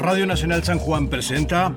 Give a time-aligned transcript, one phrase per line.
[0.00, 1.74] Radio Nacional San Juan presenta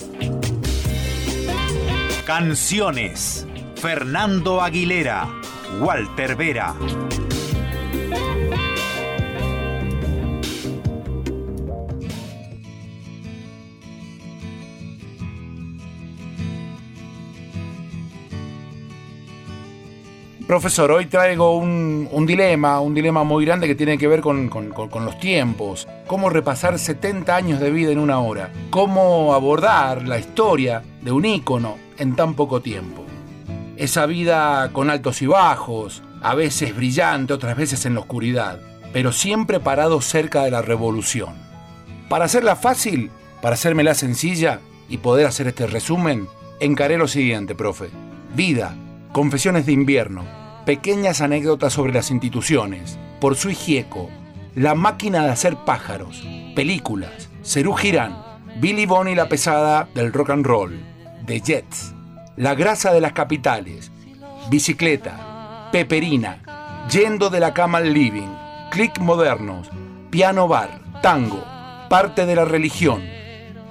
[2.26, 3.46] Canciones.
[3.76, 5.28] Fernando Aguilera,
[5.82, 6.74] Walter Vera.
[20.54, 24.70] Profesor, hoy traigo un, dilema, un dilema muy grande que tiene que ver con, con,
[24.70, 25.88] con, los tiempos.
[26.06, 28.52] Cómo repasar 70 años de vida en una hora.
[28.70, 33.04] Cómo abordar la historia de un ícono en tan poco tiempo.
[33.78, 38.60] Esa vida con altos y bajos, a veces brillante, otras veces en la oscuridad,
[38.94, 41.34] pero siempre parado cerca de la revolución.
[42.10, 43.10] Para hacerla fácil,
[43.42, 46.28] para hacérmela sencilla y poder hacer este resumen,
[46.60, 47.90] encaré lo siguiente, profe.
[48.36, 48.76] Vida,
[49.14, 50.26] Confesiones de invierno,
[50.66, 54.10] pequeñas anécdotas sobre las instituciones, por su Gieco,
[54.56, 56.24] La máquina de hacer pájaros,
[56.56, 58.16] películas, Cerú Girán,
[58.62, 60.80] Billy Bonnie la pesada del rock and roll,
[61.26, 61.94] The Jets,
[62.38, 63.92] La grasa de las capitales,
[64.50, 66.44] Bicicleta, Peperina,
[66.92, 68.30] Yendo de la cama al living,
[68.72, 69.70] Click modernos,
[70.12, 71.44] Piano bar, Tango,
[71.90, 73.02] Parte de la religión,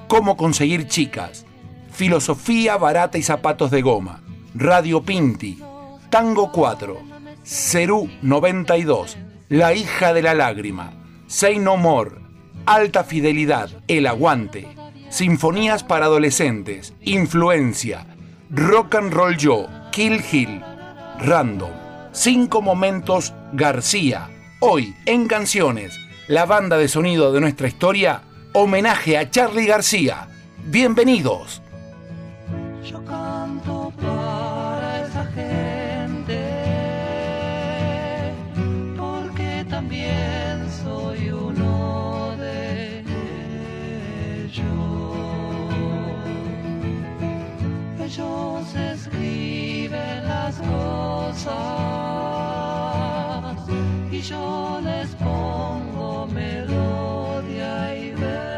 [0.08, 1.46] Cómo conseguir chicas,
[1.92, 4.22] Filosofía barata y zapatos de goma,
[4.54, 5.62] Radio Pinti,
[6.12, 7.00] Tango 4,
[7.42, 9.16] Cerú 92,
[9.48, 10.92] La hija de la lágrima,
[11.26, 12.10] Say No More,
[12.66, 14.68] Alta Fidelidad, El Aguante,
[15.08, 18.06] Sinfonías para Adolescentes, Influencia,
[18.50, 20.60] Rock and Roll Yo, Kill Hill,
[21.20, 21.70] Random,
[22.12, 24.28] Cinco Momentos García.
[24.60, 28.20] Hoy, en Canciones, la banda de sonido de nuestra historia,
[28.52, 30.28] homenaje a Charlie García.
[30.66, 31.61] Bienvenidos.
[54.10, 58.52] Y yo les pongo melodía y verso.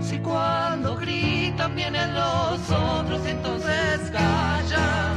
[0.00, 5.16] Si cuando gritan vienen los otros, entonces callan.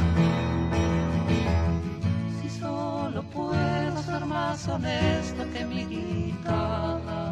[2.42, 7.29] Si solo puedo ser más honesto que mi guitarra.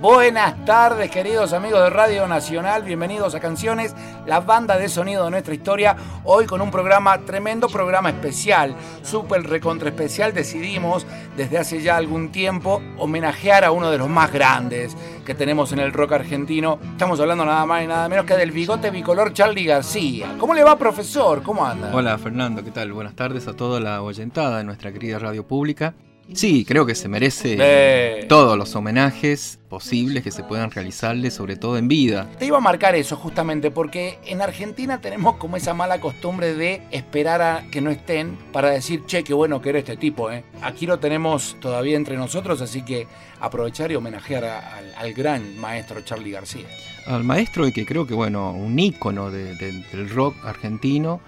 [0.00, 2.84] Buenas tardes, queridos amigos de Radio Nacional.
[2.84, 5.96] Bienvenidos a Canciones, la banda de sonido de nuestra historia.
[6.22, 10.32] Hoy con un programa, tremendo programa especial, súper recontra especial.
[10.32, 11.04] Decidimos
[11.36, 15.80] desde hace ya algún tiempo homenajear a uno de los más grandes que tenemos en
[15.80, 16.78] el rock argentino.
[16.92, 20.36] Estamos hablando nada más y nada menos que del bigote bicolor Charlie García.
[20.38, 21.42] ¿Cómo le va, profesor?
[21.42, 21.90] ¿Cómo anda?
[21.92, 22.62] Hola, Fernando.
[22.62, 22.92] ¿Qué tal?
[22.92, 25.94] Buenas tardes a toda la oyentada de nuestra querida radio pública.
[26.34, 31.78] Sí, creo que se merece todos los homenajes posibles que se puedan realizarle, sobre todo
[31.78, 32.28] en vida.
[32.38, 36.82] Te iba a marcar eso justamente, porque en Argentina tenemos como esa mala costumbre de
[36.90, 40.30] esperar a que no estén para decir, che, qué bueno que era este tipo.
[40.30, 40.44] ¿eh?
[40.62, 43.06] Aquí lo tenemos todavía entre nosotros, así que
[43.40, 46.66] aprovechar y homenajear al, gran maestro Charlie García.
[47.06, 51.20] Al maestro y que creo que, bueno, un ícono del rock argentino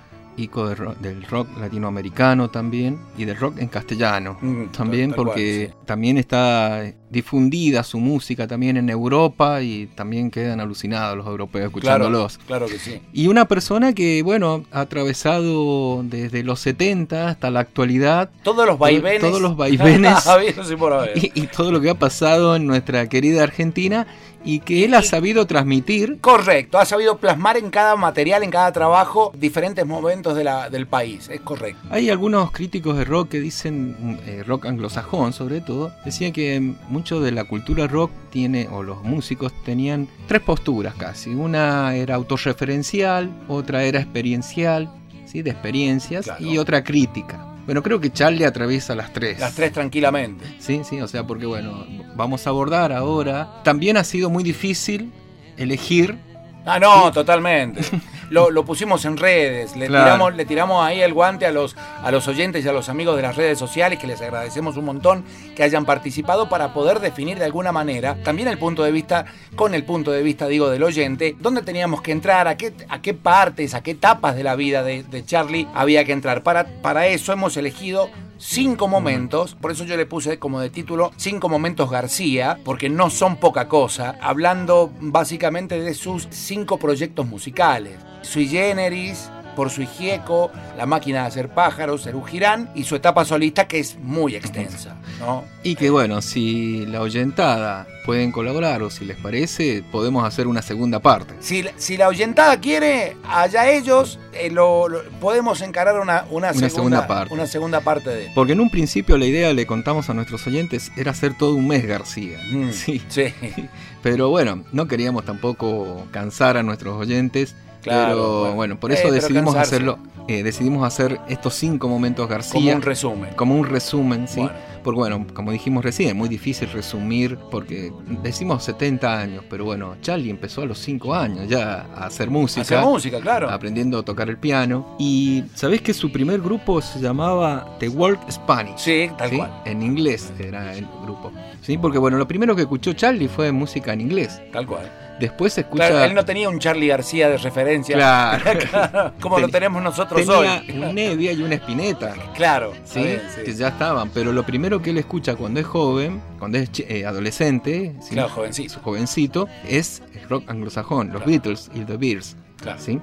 [0.48, 7.82] del rock latinoamericano también y del rock en castellano mm, también porque también está difundida
[7.82, 12.38] su música también en Europa y también quedan alucinados los europeos escuchándolos.
[12.46, 13.02] Claro, que sí.
[13.12, 18.30] Y una persona que, bueno, ha atravesado desde los 70 hasta la actualidad.
[18.44, 19.20] Todos los vaivenes.
[19.20, 20.24] Todos los vaivenes.
[21.16, 24.06] y, y todo lo que ha pasado en nuestra querida Argentina
[24.44, 26.18] y que él ha sabido transmitir.
[26.20, 30.86] Correcto, ha sabido plasmar en cada material, en cada trabajo, diferentes momentos de la, del
[30.86, 31.80] país, es correcto.
[31.90, 37.20] Hay algunos críticos de rock que dicen, eh, rock anglosajón sobre todo, decían que mucho
[37.20, 41.30] de la cultura rock tiene, o los músicos tenían tres posturas casi.
[41.34, 44.90] Una era autorreferencial, otra era experiencial,
[45.26, 45.42] ¿sí?
[45.42, 47.49] de experiencias, y otra crítica.
[47.70, 49.38] Bueno, creo que Charlie atraviesa las tres.
[49.38, 50.44] Las tres tranquilamente.
[50.58, 51.86] Sí, sí, o sea, porque bueno,
[52.16, 53.62] vamos a abordar ahora.
[53.62, 55.12] También ha sido muy difícil
[55.56, 56.18] elegir
[56.64, 57.80] Ah, no, totalmente.
[58.30, 62.28] Lo, pusimos en redes, le, tiramos, le tiramos ahí el guante a los, a los
[62.28, 65.24] oyentes y a los amigos de las redes sociales, que les agradecemos un montón
[65.56, 69.24] que hayan participado para poder definir de alguna manera también el punto de vista,
[69.56, 73.02] con el punto de vista, digo, del oyente, dónde teníamos que entrar, a qué, a
[73.02, 76.44] qué partes, a qué etapas de la vida de, de Charlie había que entrar.
[76.44, 78.10] Para, para eso hemos elegido
[78.40, 83.10] cinco momentos, por eso yo le puse como de título Cinco momentos García, porque no
[83.10, 87.98] son poca cosa, hablando básicamente de sus cinco proyectos musicales.
[88.22, 93.24] Sui Generis, por su Gieco, La máquina de hacer pájaros, Cerú Girán y su etapa
[93.24, 95.44] solista que es muy extensa, ¿no?
[95.62, 100.62] Y que bueno, si la oyentada pueden colaborar o si les parece, podemos hacer una
[100.62, 101.34] segunda parte.
[101.40, 106.70] Si, si la oyentada quiere, allá ellos, eh, lo, lo- podemos encarar una, una, segunda,
[106.70, 107.34] segunda parte.
[107.34, 108.30] Una segunda parte de...
[108.34, 111.68] Porque en un principio la idea, le contamos a nuestros oyentes, era hacer todo un
[111.68, 112.38] mes García.
[112.50, 113.02] Mm, Sí.
[113.08, 113.24] sí.
[114.02, 117.54] Pero bueno, no queríamos tampoco cansar a nuestros oyentes.
[117.80, 118.54] Claro, pero bueno.
[118.56, 119.98] bueno, por Eh, eso pero decidimos hacerlo.
[120.28, 123.30] eh, decidimos hacer estos cinco momentos García Como un resumen.
[123.34, 124.40] como un resumen, ¿sí?
[124.40, 124.54] Bueno.
[124.82, 127.92] Porque bueno, como dijimos recién, es muy difícil resumir porque
[128.22, 132.62] decimos 70 años, pero bueno, Charlie empezó a los 5 años ya a hacer música.
[132.62, 133.50] Hacer música, claro.
[133.50, 134.96] Aprendiendo a tocar el piano.
[134.98, 138.78] Y sabés que su primer grupo se llamaba The World Spanish.
[138.78, 139.36] Sí, tal ¿sí?
[139.36, 139.50] cual.
[139.64, 141.32] En inglés era el grupo.
[141.62, 144.40] Sí, porque bueno, lo primero que escuchó Charlie fue música en inglés.
[144.52, 144.90] Tal cual.
[145.20, 145.88] Después se escucha.
[145.88, 147.94] Claro, él no tenía un Charlie García de referencia.
[147.94, 149.12] Claro.
[149.20, 150.80] como lo Ten- tenemos nosotros Tenía hoy.
[150.80, 152.14] un Nevia y una Espineta.
[152.34, 152.72] Claro.
[152.84, 153.18] ¿sí?
[153.34, 153.42] sí.
[153.44, 157.04] que ya estaban, pero lo primero que él escucha cuando es joven, cuando es eh,
[157.06, 158.10] adolescente, ¿sí?
[158.14, 158.80] Claro, jovencito.
[158.82, 161.30] jovencito, es el rock anglosajón, los Claro.
[161.30, 162.36] Beatles y The Bears.
[162.60, 162.78] Claro.
[162.80, 163.00] ¿sí?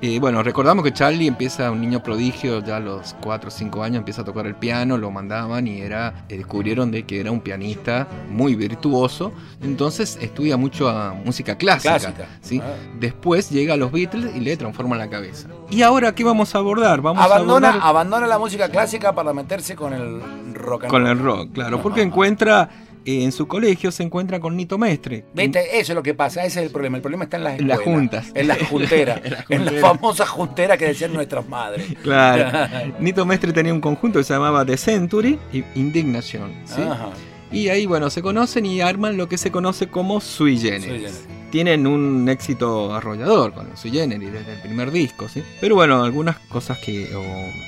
[0.00, 3.82] Y bueno, recordamos que Charlie empieza un niño prodigio, ya a los 4 o 5
[3.82, 7.30] años empieza a tocar el piano, lo mandaban y era eh, descubrieron de que era
[7.30, 9.32] un pianista muy virtuoso,
[9.62, 11.98] entonces estudia mucho a música clásica.
[11.98, 12.26] Clásica.
[12.42, 12.60] ¿sí?
[12.62, 12.74] Ah.
[13.00, 15.48] Después llega a los Beatles y le transforman la cabeza.
[15.70, 17.00] ¿Y ahora qué vamos a abordar?
[17.00, 20.20] Vamos Abandona, a abordar abandona la música clásica para meterse con el
[20.54, 21.10] rock and con roll.
[21.10, 22.68] el rock, claro, porque encuentra
[23.06, 25.24] en su colegio se encuentra con Nito Mestre.
[25.32, 25.78] ¿Viste?
[25.78, 26.96] Eso es lo que pasa, ese es el problema.
[26.96, 28.26] El problema está en las En las escuelas, juntas.
[28.34, 29.20] En las junteras.
[29.24, 29.80] En las en la junteras.
[29.80, 31.86] famosa juntera que decían nuestras madres.
[32.02, 32.68] Claro.
[33.00, 36.52] Nito Mestre tenía un conjunto que se llamaba The Century y Indignation.
[36.64, 36.82] ¿sí?
[36.82, 37.10] Ajá.
[37.52, 40.84] Y ahí, bueno, se conocen y arman lo que se conoce como Sui Generis.
[40.84, 41.28] Sui generis.
[41.50, 45.42] Tienen un éxito arrollador con el Sui Generis desde el primer disco, ¿sí?
[45.60, 47.14] Pero bueno, algunas cosas que.
[47.14, 47.22] o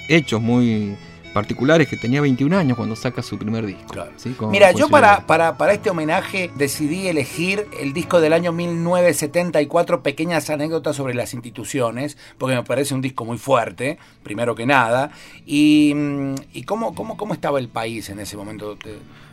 [0.08, 0.96] hechos muy
[1.32, 3.92] particulares que tenía 21 años cuando saca su primer disco.
[3.92, 4.10] Claro.
[4.50, 10.48] Mira, yo para, para, para este homenaje decidí elegir el disco del año 1974, Pequeñas
[10.50, 15.10] anécdotas sobre las instituciones, porque me parece un disco muy fuerte, primero que nada.
[15.46, 18.76] ¿Y, mm, y cómo, cómo, cómo estaba el país en ese momento?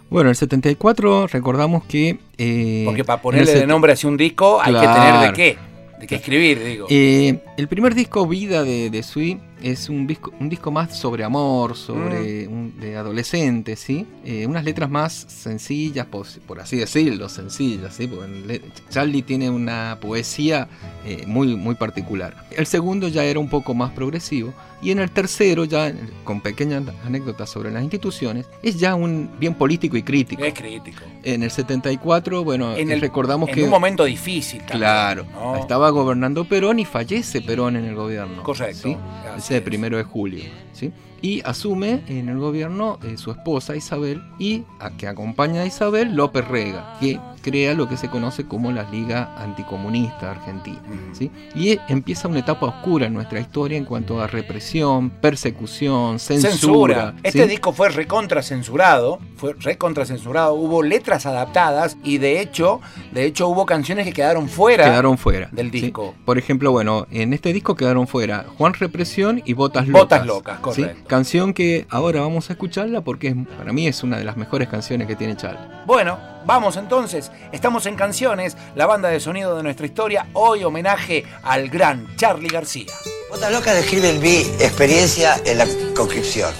[0.09, 2.19] Bueno, el 74 recordamos que.
[2.38, 5.57] eh, Porque para ponerle de nombre así un disco hay que tener de qué,
[6.00, 6.88] de qué escribir, digo.
[6.89, 11.24] Eh, el primer disco, Vida de, de Sui, es un disco, un disco más sobre
[11.24, 12.52] amor, sobre Mm.
[12.54, 14.06] un- de adolescentes, ¿sí?
[14.24, 18.07] Eh, unas letras más sencillas, por, por así decirlo, sencillas, ¿sí?
[18.07, 20.68] Porque en Charlie tiene una poesía
[21.07, 22.48] eh, muy, muy particular.
[22.52, 24.54] El segundo ya era un poco más progresivo.
[24.81, 25.92] Y en el tercero, ya
[26.24, 30.44] con pequeñas anécdotas sobre las instituciones, es ya un bien político y crítico.
[30.44, 31.01] es crítico.
[31.24, 33.63] En el 74, bueno, En el- recordamos en que...
[33.63, 34.60] un momento difícil.
[34.60, 35.56] también, Claro, ¿no?
[35.58, 38.44] estaba gobernando Perón y fallece Perón en el gobierno.
[38.44, 38.90] Correcto.
[38.90, 38.98] ¿sí?
[39.45, 39.62] Así Ese es.
[39.63, 40.44] primero de julio.
[40.74, 40.92] ¿sí?
[41.21, 46.15] Y asume en el gobierno eh, su esposa Isabel y a que acompaña a Isabel
[46.15, 50.81] López Rega, que crea lo que se conoce como la Liga Anticomunista Argentina.
[51.13, 51.29] ¿sí?
[51.53, 56.51] Y empieza una etapa oscura en nuestra historia en cuanto a represión, persecución, censura.
[56.51, 57.15] Censura.
[57.21, 62.81] Este disco fue recontra censurado, fue recontra censurado, hubo letras adaptadas y de hecho,
[63.12, 64.85] de hecho hubo canciones que quedaron fuera.
[64.85, 65.81] quedaron fuera del ¿sí?
[65.81, 66.15] disco.
[66.25, 70.01] Por ejemplo, bueno, en este disco quedaron fuera Juan Represión y Botas Locas.
[70.01, 71.03] Botas Locas, correcto.
[71.15, 74.67] Canción que ahora vamos a escucharla porque es- para mí es una de las mejores
[74.67, 75.62] canciones que tiene Charlie.
[75.85, 77.31] Bueno, vamos entonces.
[77.53, 80.27] Estamos en Canciones, la banda de sonido de nuestra historia.
[80.34, 82.91] Hoy homenaje al gran Charlie García.
[83.31, 86.53] Botas Locas describe mi experiencia en la conscripción,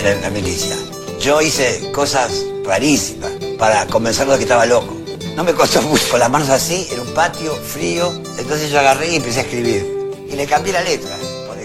[0.00, 0.76] en, en la milicia.
[1.20, 4.96] Yo hice cosas rarísimas para convencerlo de que estaba loco.
[5.36, 8.10] No me costó mucho, con las manos así, en un patio, frío.
[8.38, 9.86] Entonces yo agarré y empecé a escribir.
[10.26, 11.14] Y le cambié la letra.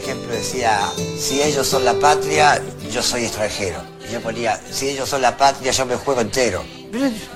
[0.05, 3.81] Ejemplo, decía, si ellos son la patria, yo soy extranjero.
[4.07, 6.63] Y yo ponía, si ellos son la patria, yo me juego entero.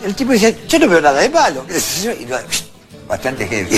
[0.05, 1.65] El tipo decía, yo no veo nada de malo.
[1.67, 2.25] y
[3.07, 3.75] bastante heavy.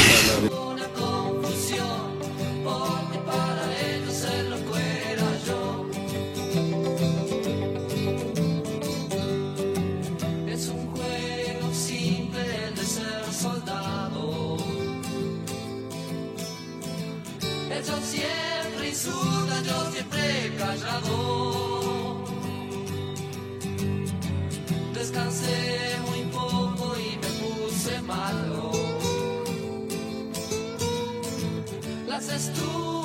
[20.71, 22.23] Callado.
[24.93, 28.71] Descansé muy poco y me puse malo.
[32.07, 33.00] Las estupideces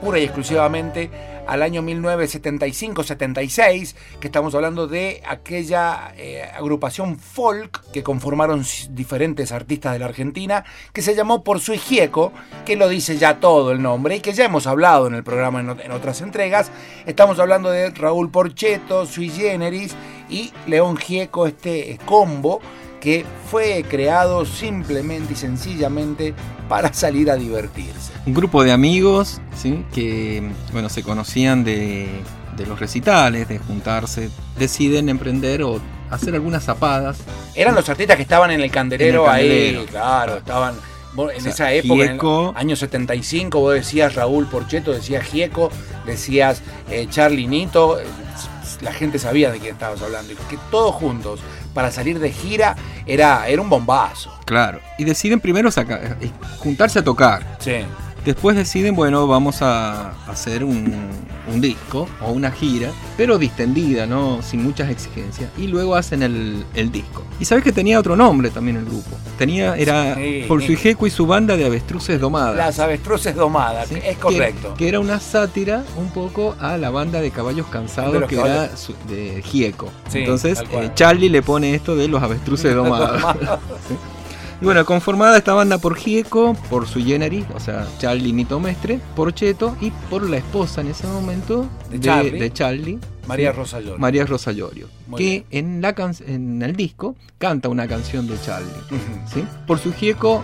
[0.00, 1.10] pura y exclusivamente
[1.46, 9.92] al año 1975-76, que estamos hablando de aquella eh, agrupación folk que conformaron diferentes artistas
[9.92, 12.32] de la Argentina, que se llamó Por Sui Gieco,
[12.64, 15.60] que lo dice ya todo el nombre y que ya hemos hablado en el programa
[15.60, 16.70] en otras entregas.
[17.06, 19.94] Estamos hablando de Raúl Porcheto, Sui Generis
[20.34, 22.60] y León Gieco, este combo
[23.00, 26.34] que fue creado simplemente y sencillamente
[26.68, 28.12] para salir a divertirse.
[28.26, 29.84] Un grupo de amigos, ¿sí?
[29.94, 32.08] Que, bueno, se conocían de,
[32.56, 37.18] de los recitales, de juntarse, deciden emprender o hacer algunas zapadas.
[37.54, 39.80] Eran los artistas que estaban en el candelero, En el candelero.
[39.82, 40.74] ahí, claro, estaban
[41.14, 42.42] vos en O sea, esa época, Gieco.
[42.50, 45.70] en el año 75, vos decías Raúl Porcheto, decías Gieco,
[46.06, 48.04] decías eh, Charlie Nito, eh,
[48.82, 51.40] la gente sabía de quién estabas hablando, y que todos juntos
[51.72, 52.76] para salir de gira
[53.06, 54.32] era, era un bombazo.
[54.44, 54.80] Claro.
[54.98, 57.56] Y deciden primero saca- eh, juntarse a tocar.
[57.60, 57.84] Sí.
[58.24, 60.94] Después deciden, bueno, vamos a hacer un,
[61.52, 64.40] un disco o una gira, pero distendida, ¿no?
[64.42, 65.50] Sin muchas exigencias.
[65.58, 67.22] Y luego hacen el, el disco.
[67.38, 69.10] Y sabes que tenía otro nombre también el grupo.
[69.36, 70.44] Tenía, era Sí.
[70.48, 72.56] por su y su banda de avestruces domadas.
[72.56, 73.96] Las avestruces domadas, ¿sí?
[74.02, 74.74] es correcto.
[74.74, 78.56] Que, era una sátira un poco a la banda de caballos cansados que caballos.
[78.68, 79.90] era su- de Gieco.
[80.08, 83.22] Sí, Entonces eh, Charlie le pone esto de los avestruces domados.
[84.60, 88.98] Y bueno, conformada esta banda por Gieco, por su generis, o sea, Charlie Nito Mestre,
[89.16, 92.38] por Cheto y por la esposa en ese momento De Charlie.
[92.38, 93.56] de Charlie, María ¿sí?
[93.58, 93.98] Rosa Llorio.
[93.98, 98.70] María Rosa Llorio, que en, la can- en el disco canta una canción de Charlie.
[98.90, 99.28] Ujú.
[99.34, 99.44] ¿sí?
[99.66, 100.42] Por su Gieco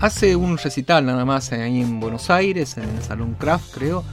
[0.00, 4.04] hace un recital nada más ahí en Buenos Aires, en el Salón Craft, creo.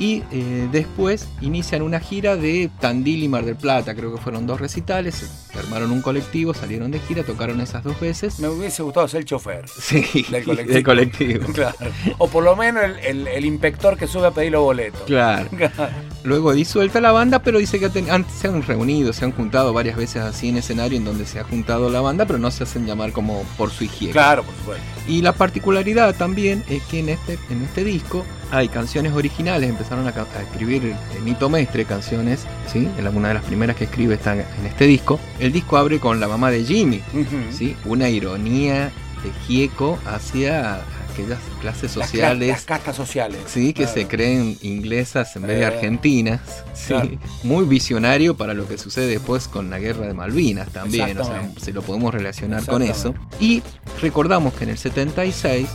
[0.00, 4.46] Y eh, después inician una gira de Tandil y Mar del Plata, creo que fueron
[4.46, 8.40] dos recitales, armaron un colectivo, salieron de gira, tocaron esas dos veces.
[8.40, 9.66] Me hubiese gustado ser el chofer.
[9.78, 10.74] Sí, Del colectivo.
[10.74, 11.46] del colectivo.
[11.52, 11.76] Claro.
[12.16, 15.02] O por lo menos el, el- el inspector que sube a pedir los boletos.
[15.02, 15.50] Claro.
[16.24, 20.22] Luego disuelta la banda, pero dice que se han reunido, se han juntado varias veces
[20.22, 23.12] así en escenario en donde se ha juntado la banda, pero no se hacen llamar
[23.12, 24.12] como por su higiene.
[24.12, 24.84] Claro, por supuesto.
[25.08, 30.06] Y la particularidad también es que en este, en este disco hay canciones originales, empezaron
[30.06, 32.88] a, a escribir eh, Nito Mestre canciones, ¿sí?
[33.14, 35.18] Una de las primeras que escribe está en este disco.
[35.38, 37.02] El disco abre con la mamá de Jimmy.
[37.50, 37.76] ¿sí?
[37.84, 40.80] Una ironía de Gieco hacia
[41.22, 42.48] aquellas clases Las sociales.
[42.48, 43.38] Las, castas sociales.
[43.46, 43.92] Sí, que Claro.
[43.94, 46.40] se creen inglesas en vez de Eh, argentinas.
[46.74, 46.88] Sí.
[46.88, 47.10] claro.
[47.42, 51.18] Muy visionario para lo que sucede después con la guerra de Malvinas también.
[51.18, 53.14] O sea, se lo podemos relacionar con eso.
[53.38, 53.62] Y
[54.00, 55.68] recordamos que en el 76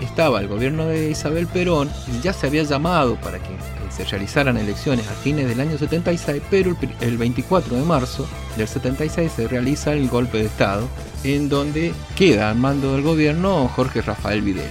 [0.00, 3.50] estaba el gobierno de Isabel Perón y ya se había llamado para que
[3.96, 9.30] se realizaran elecciones a fines del año 76, pero el 24 de marzo del 76
[9.36, 10.88] se realiza el golpe de Estado,
[11.24, 14.70] en donde queda al mando del gobierno Jorge Rafael Videla.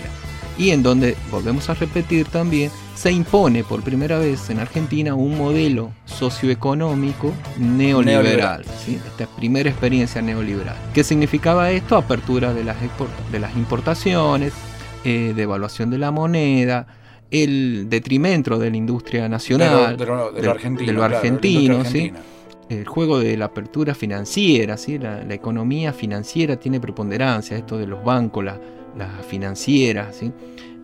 [0.61, 5.35] Y en donde, volvemos a repetir también, se impone por primera vez en Argentina un
[5.35, 8.23] modelo socioeconómico neoliberal.
[8.23, 8.65] Neoliberal.
[8.85, 8.99] ¿sí?
[9.07, 10.75] Esta primera experiencia neoliberal.
[10.93, 11.95] ¿Qué significaba esto?
[11.95, 14.53] Apertura de las, export- de las importaciones,
[15.03, 16.85] eh, devaluación de la moneda,
[17.31, 21.83] el detrimento de la industria De lo, nacional, de lo- de lo argentino.
[22.69, 24.99] el juego de la apertura financiera, ¿sí?
[24.99, 28.59] la, la economía financiera tiene preponderancia, esto de los bancos, la-
[28.97, 30.31] las financieras, ¿sí?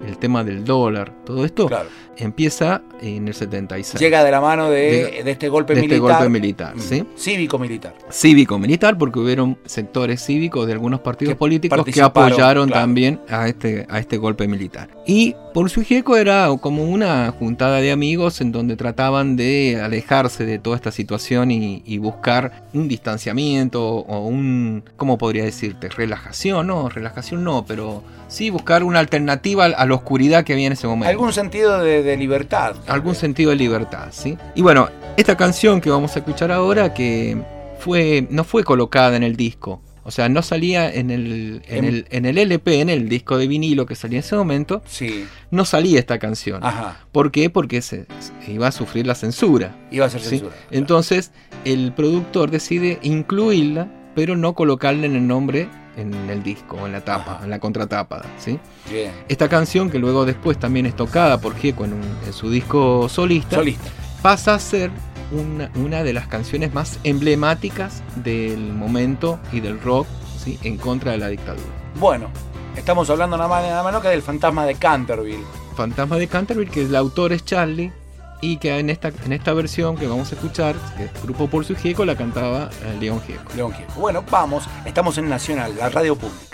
[0.05, 1.89] El tema del dólar, todo esto Claro.
[2.17, 3.99] empieza en el 76.
[4.01, 6.17] Llega de la mano de, de este golpe de este militar.
[6.19, 6.79] golpe militar, Mm.
[6.79, 7.05] ¿sí?
[7.15, 7.93] Cívico-militar.
[8.09, 12.81] cívico-militar, porque hubieron sectores cívicos de algunos partidos Que políticos que apoyaron claro.
[12.81, 14.89] también a este, a este golpe militar.
[15.05, 20.45] Y por su gieco era como una juntada de amigos en donde trataban de alejarse
[20.45, 25.89] de toda esta situación y, y buscar un distanciamiento o un, ¿cómo podría decirte?
[25.89, 30.73] Relajación, no, relajación no, pero sí buscar una alternativa a la oscuridad que había en
[30.73, 32.75] ese momento Algún sentido de, de libertad.
[32.87, 34.37] algún sentido de libertad, ¿sí?
[34.55, 37.37] Y bueno, esta canción que vamos a escuchar ahora que
[37.79, 41.85] fue no fue colocada en el disco O sea, no salía en el, en, En-
[41.85, 45.25] el, en el LP, en el disco de vinilo que salía en ese momento, Sí.
[45.51, 46.63] no salía esta canción.
[46.63, 47.05] Ajá.
[47.11, 47.49] ¿Por qué?
[47.49, 49.75] Porque se, se iba a sufrir la censura.
[49.91, 50.29] Iba a ser ¿sí?
[50.29, 50.55] censura.
[50.71, 51.31] Entonces,
[51.65, 55.67] el productor decide incluirla, pero no colocarle en el nombre
[55.97, 57.43] en el disco, en la tapa, Ajá.
[57.43, 58.21] en la contratapa.
[58.37, 58.59] ¿sí?
[58.89, 59.11] Bien.
[59.27, 63.09] Esta canción, que luego después también es tocada por Gieco en, un- en su disco
[63.09, 63.89] solista, Solista.
[64.21, 64.91] pasa a ser
[65.31, 70.07] una, una de las canciones más emblemáticas del momento y del rock
[70.43, 70.57] ¿sí?
[70.63, 71.65] en contra de la dictadura.
[71.99, 72.29] Bueno,
[72.77, 75.43] estamos hablando nada más nada menos que del fantasma de Canterville.
[75.75, 77.91] Fantasma de Canterbury, que el autor es Charlie,
[78.41, 81.65] y que en esta, en esta versión que vamos a escuchar, que es Grupo Por
[81.65, 83.53] su Gieco, la cantaba eh, León Gieco.
[83.55, 83.93] León Gieco.
[83.99, 86.47] Bueno, vamos, estamos en Nacional, la radio pública.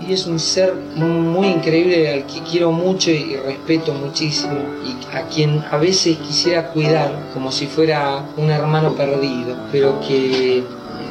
[0.00, 5.26] Y es un ser muy increíble al que quiero mucho y respeto muchísimo y a
[5.28, 10.64] quien a veces quisiera cuidar como si fuera un hermano perdido, pero que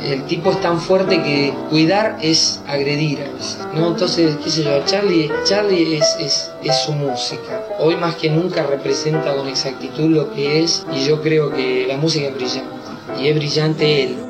[0.03, 3.87] el tipo es tan fuerte que cuidar es agredir a ¿no?
[3.89, 7.63] Entonces, qué sé yo, Charlie, Charlie es, es, es su música.
[7.79, 11.97] Hoy más que nunca representa con exactitud lo que es y yo creo que la
[11.97, 12.75] música es brillante.
[13.19, 14.28] Y es brillante él.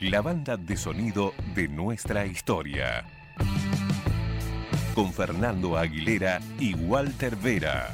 [0.00, 3.06] La banda de sonido de nuestra historia.
[4.94, 7.90] Con Fernando Aguilera y Walter Vera.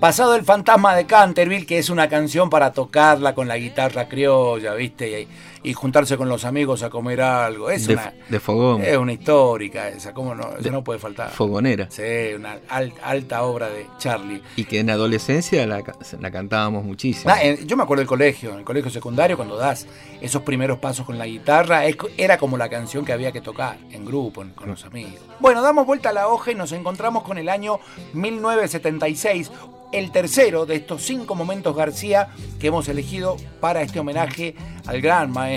[0.00, 4.74] Pasado el fantasma de Canterville, que es una canción para tocarla con la guitarra criolla,
[4.74, 5.26] ¿viste?
[5.66, 7.70] Y, juntarse con los amigos a comer algo.
[7.70, 8.82] Es de, una, de fogón.
[8.82, 10.44] es una histórica esa, ¿cómo no?
[10.54, 11.30] Eso De- no puede faltar.
[11.30, 11.88] Fogonera.
[11.90, 12.02] Sí,
[12.36, 14.42] una al- alta obra de Charlie.
[14.56, 15.82] Y que en adolescencia la,
[16.20, 17.32] la cantábamos muchísimo.
[17.34, 19.86] Ah, yo me acuerdo del colegio, en el colegio secundario, cuando das
[20.20, 21.82] esos primeros pasos con la guitarra,
[22.16, 25.20] era como la canción que había que tocar en grupo, con los amigos.
[25.40, 27.80] Bueno, damos vuelta a la hoja y nos encontramos con el año
[28.14, 29.50] 1976,
[29.92, 32.28] el tercero de estos cinco momentos García
[32.60, 34.54] que hemos elegido para este homenaje
[34.86, 35.55] al gran maestro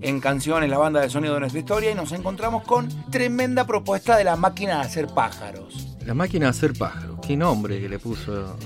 [0.00, 4.16] en canciones, la banda de sonido de nuestra historia, y nos encontramos con tremenda propuesta
[4.16, 5.96] de la máquina de hacer pájaros.
[6.04, 7.18] La máquina de hacer pájaros.
[7.26, 8.56] Qué nombre que le puso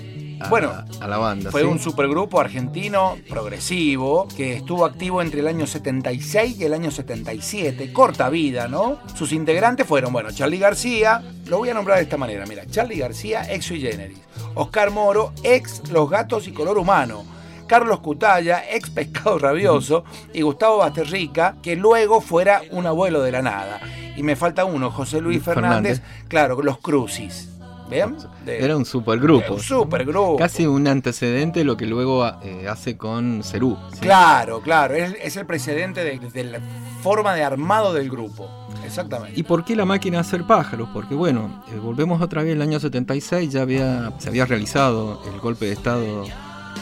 [0.41, 1.51] a, Bueno, a la banda.
[1.51, 1.67] Fue ¿sí?
[1.67, 7.93] un supergrupo argentino progresivo que estuvo activo entre el año 76 y el año 77.
[7.93, 8.99] Corta vida, ¿no?
[9.15, 12.99] Sus integrantes fueron, bueno, Charlie García, lo voy a nombrar de esta manera, mira, Charlie
[12.99, 14.19] García, ex sui generis.
[14.55, 17.36] Oscar Moro, ex Los Gatos y Color Humano.
[17.67, 23.43] Carlos Cutaya, ex Pescado Rabioso, y Gustavo Basterrica, que luego fuera un abuelo de la
[23.43, 23.81] nada.
[24.17, 26.27] Y me falta uno, José Luis Fernández, Fernández.
[26.29, 27.51] claro, los Crucis.
[27.89, 28.17] ¿Bien?
[28.45, 29.55] De- Era un supergrupo.
[29.55, 30.37] un supergrupo.
[30.37, 33.79] Casi un antecedente de lo que luego eh, hace con Cerú.
[33.93, 34.01] ¿sí?
[34.01, 36.59] Claro, claro, es, es el precedente de, de la
[37.03, 38.49] forma de armado del grupo.
[38.85, 39.39] Exactamente.
[39.39, 40.89] ¿Y por qué la máquina de hacer pájaros?
[40.93, 45.39] Porque bueno, eh, volvemos otra vez, el año 76 ya había, se había realizado el
[45.39, 46.25] golpe de Estado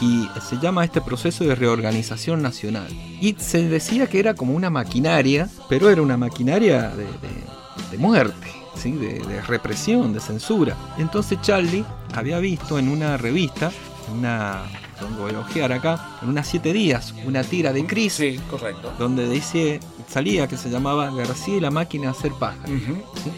[0.01, 2.87] y se llama este proceso de reorganización nacional.
[3.21, 7.55] Y se decía que era como una maquinaria, pero era una maquinaria de, de-
[7.91, 8.91] de muerte, ¿sí?
[8.91, 10.75] de, de represión, de censura.
[10.97, 13.71] Entonces Charlie había visto en una revista,
[14.13, 14.63] una,
[14.99, 18.91] tengo que ojear acá, en unas siete días, una tira de Cris, Sí, correcto.
[18.97, 19.79] donde dice,
[20.09, 22.31] salía que se llamaba García y la máquina de hacer.
[22.65, 23.31] ¿sí?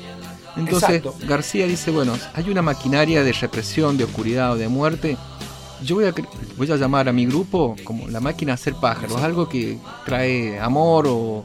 [0.56, 1.16] Entonces Exacto.
[1.28, 5.18] García dice, bueno, hay una maquinaria de represión, de oscuridad o de muerte.
[5.84, 6.14] Yo voy a,
[6.58, 10.60] voy a llamar a mi grupo como la máquina de hacer pájaros, algo que trae
[10.60, 11.44] amor o,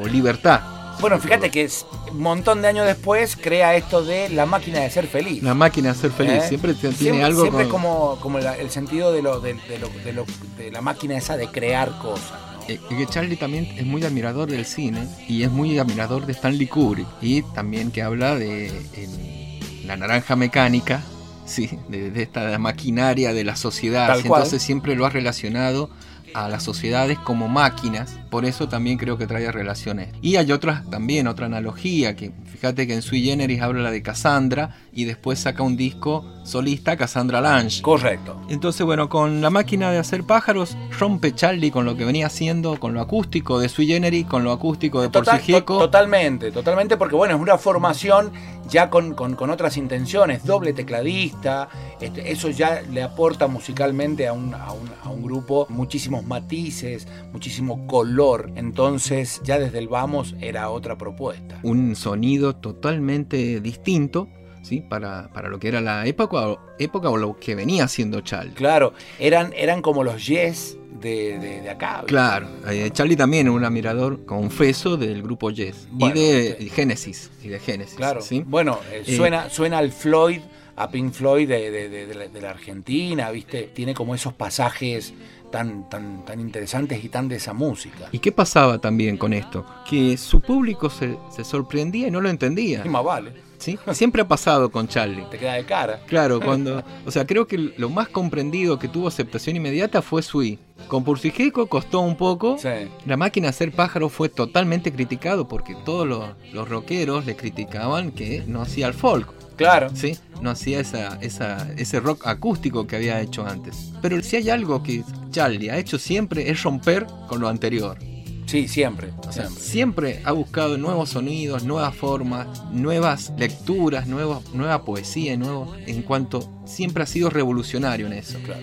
[0.00, 0.60] o libertad.
[1.00, 4.90] Bueno, fíjate que es, un montón de años después crea esto de la máquina de
[4.90, 5.42] ser feliz.
[5.42, 6.48] La máquina de ser feliz, ¿Eh?
[6.48, 9.78] siempre tiene Siempre- algo siempre con- como, como la- el sentido de, lo, de, de
[9.78, 12.30] lo- de lo- de la máquina esa de crear cosas.
[12.30, 12.54] ¿no?
[12.72, 16.66] Eh, que Charlie también es muy admirador del cine y es muy admirador de Stanley
[16.68, 21.02] Kubrick y también que habla de en la naranja mecánica,
[21.44, 24.06] sí, de, de esta maquinaria de la sociedad.
[24.08, 24.40] Tal cual.
[24.42, 25.90] Entonces siempre lo ha relacionado
[26.32, 30.08] a las sociedades como máquinas, por eso también creo que trae relaciones.
[30.20, 34.76] Y hay otras también, otra analogía, que fíjate que en Sui Generis habla de Cassandra
[34.92, 37.82] y después saca un disco solista, Cassandra Lange.
[37.82, 38.40] Correcto.
[38.48, 42.80] Entonces, bueno, con la máquina de hacer pájaros, rompe Charlie con lo que venía haciendo,
[42.80, 47.14] con lo acústico de Sui Generis, con lo acústico de Total- to- totalmente, totalmente, porque
[47.14, 48.32] bueno, es una formación
[48.68, 51.68] ya con, con- con otras intenciones, doble tecladista,
[52.00, 57.06] este, eso ya le aporta musicalmente a un, a un- a un grupo muchísimos matices,
[57.32, 61.58] muchísimo color, entonces ya desde el vamos era otra propuesta.
[61.62, 64.28] Un sonido totalmente distinto,
[64.62, 64.80] ¿sí?
[64.80, 68.54] Para, para lo que era la época, o- época o lo que venía haciendo Charlie.
[68.54, 72.02] Claro, eran, eran como los yes de, de- de acá.
[72.06, 76.68] Claro, eh, Charlie también era un admirador confeso del grupo Yes Bueno, y de sí.
[76.70, 77.30] Genesis.
[77.42, 78.20] Y de Genesis Claro.
[78.20, 78.42] ¿sí?
[78.46, 80.40] Bueno, eh, Eh, suena, suena al Floyd,
[80.76, 83.70] a Pink Floyd de, de la Argentina, ¿viste?
[83.72, 85.14] Tiene como esos pasajes
[85.52, 88.08] tan, tan, tan interesantes y tan de esa música.
[88.10, 89.64] ¿Y qué pasaba también con esto?
[89.88, 92.82] Que su público se, se sorprendía y no lo entendía.
[92.84, 93.30] Y más vale,
[93.64, 93.78] ¿sí?
[93.92, 95.24] Siempre ha pasado con Charlie.
[95.30, 96.00] te queda de cara.
[96.06, 96.82] Claro, cuando.
[97.06, 100.58] O sea, creo que lo más comprendido que tuvo aceptación inmediata fue Sui.
[100.88, 102.58] Con Pursijeco costó un poco.
[102.58, 102.68] Sí.
[103.06, 108.42] La máquina hacer pájaro fue totalmente criticado porque todos los, los rockeros le criticaban que
[108.46, 109.32] no hacía el folk.
[109.56, 109.88] Claro.
[109.94, 110.18] ¿sí?
[110.40, 113.92] No hacía esa, esa, ese rock acústico que había hecho antes.
[114.02, 117.98] Pero si hay algo que Charlie ha hecho siempre es romper con lo anterior.
[118.46, 119.10] Sí, siempre.
[119.26, 119.62] O sea, siempre.
[119.64, 126.48] siempre ha buscado nuevos sonidos, nuevas formas, nuevas lecturas, nuevos, nueva poesía, nuevo, en cuanto
[126.66, 128.38] siempre ha sido revolucionario en eso.
[128.44, 128.60] Claro.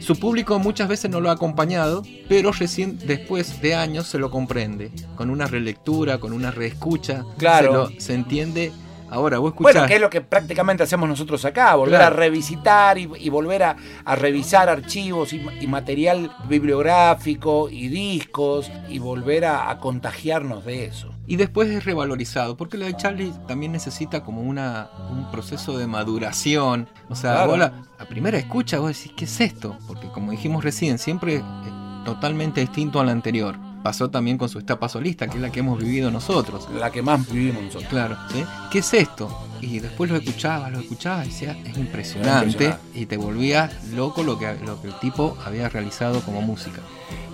[0.00, 4.30] Su público muchas veces no lo ha acompañado, pero recién después de años se lo
[4.32, 7.86] comprende, con una relectura, con una reescucha, Claro.
[7.88, 8.72] se, lo- se entiende.
[9.12, 12.14] Ahora, vos escuchás, Bueno, que es lo que prácticamente hacemos nosotros acá, volver Claro.
[12.14, 18.70] a revisitar y, y volver a, a revisar archivos y, y material bibliográfico y discos
[18.88, 21.12] y volver a, a contagiarnos de eso.
[21.26, 25.86] y después es revalorizado, porque la de Charlie también necesita como una, un proceso de
[25.86, 26.88] maduración.
[27.08, 27.50] O sea, Claro.
[27.50, 29.76] vos la, a primera escucha vos decís, ¿qué es esto?
[29.86, 31.42] Porque como dijimos recién, siempre es
[32.04, 33.56] totalmente distinto al anterior.
[33.82, 36.68] Pasó también con su etapa solista, que es la que hemos vivido nosotros.
[36.78, 37.88] La que más vivimos nosotros.
[37.90, 38.44] Claro, ¿sí?
[38.70, 39.46] ¿Qué es esto?
[39.60, 42.46] Y después lo escuchaba, lo escuchaba y decía, es impresionante.
[42.46, 42.98] Impresionante.
[42.98, 46.80] Y te volvía loco lo que, lo que el tipo había realizado como música.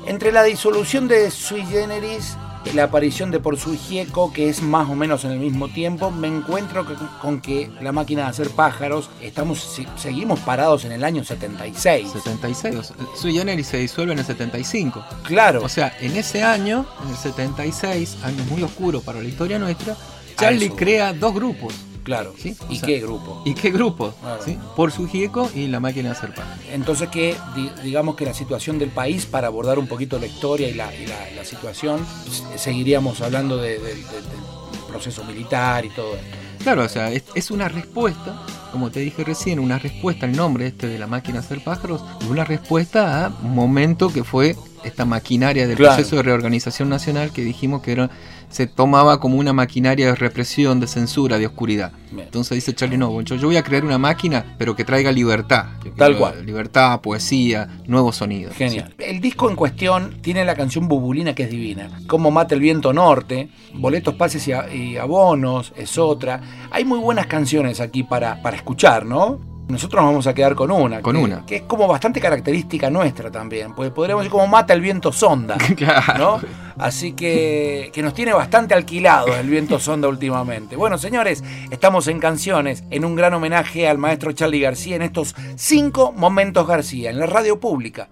[0.07, 2.37] Entre la disolución de Sui Generis
[2.75, 6.11] la aparición de Por su Gieco, que es más o menos en el mismo tiempo,
[6.11, 6.87] me encuentro
[7.21, 12.11] con que la máquina de hacer pájaros, estamos, seguimos parados en el año 76.
[12.11, 12.75] 76.
[12.77, 15.05] o sea, Sui Generis se disuelve en el 75.
[15.25, 15.63] Claro.
[15.63, 19.97] O sea, en ese año, en el 76, año muy oscuro para la historia nuestra,
[20.37, 21.75] Charlie crea dos grupos.
[22.09, 22.33] Claro.
[22.39, 22.57] ¿sí?
[22.67, 23.43] O ¿Y sea, qué grupo?
[23.45, 23.71] ¿Y qué?
[24.21, 24.43] Claro.
[24.43, 24.59] ¿sí?
[24.75, 26.47] Por su gieco y la máquina de hacer pan.
[26.73, 30.69] Entonces que di- digamos que la situación del país, para abordar un poquito la historia
[30.71, 35.85] y la, y la- la situación, s- seguiríamos hablando de- de- de- del proceso militar
[35.85, 36.37] y todo esto.
[36.63, 38.43] Claro, o sea, es, es una respuesta,
[38.73, 42.03] como te dije recién, una respuesta al nombre este de la máquina de hacer pájaros,
[42.23, 45.95] y una respuesta a un momento que fue esta maquinaria del Claro.
[45.97, 48.11] proceso de reorganización nacional que dijimos que era,
[48.49, 51.93] se tomaba como una maquinaria de represión, de censura, de oscuridad.
[52.11, 52.27] Bien.
[52.27, 55.67] Entonces dice Charlie, no, yo, yo voy a crear una máquina, pero que traiga libertad.
[55.97, 56.45] Tal cual.
[56.45, 58.55] Libertad, poesía, nuevos sonidos.
[58.55, 58.95] Genial.
[58.99, 61.91] El disco en cuestión tiene la canción Bubulina que es divina.
[62.07, 66.41] Como mata el viento norte, Boletos, Pases y Abonos es otra.
[66.71, 69.48] Hay muy buenas canciones aquí para, para escuchar, ¿no?
[69.69, 71.01] Nosotros nos vamos a quedar con una.
[71.03, 71.45] Con que- una.
[71.47, 73.75] Que es como bastante característica nuestra también.
[73.75, 75.57] Porque podríamos decir como mata el viento sonda.
[75.77, 76.41] Claro.
[76.43, 76.49] ¿no?
[76.79, 80.75] Así que, que nos tiene bastante alquilados el viento sonda últimamente.
[80.77, 85.35] Bueno, señores, estamos en canciones, en un gran homenaje al maestro Charlie García en estos
[85.57, 88.09] cinco momentos García, en la radio pública.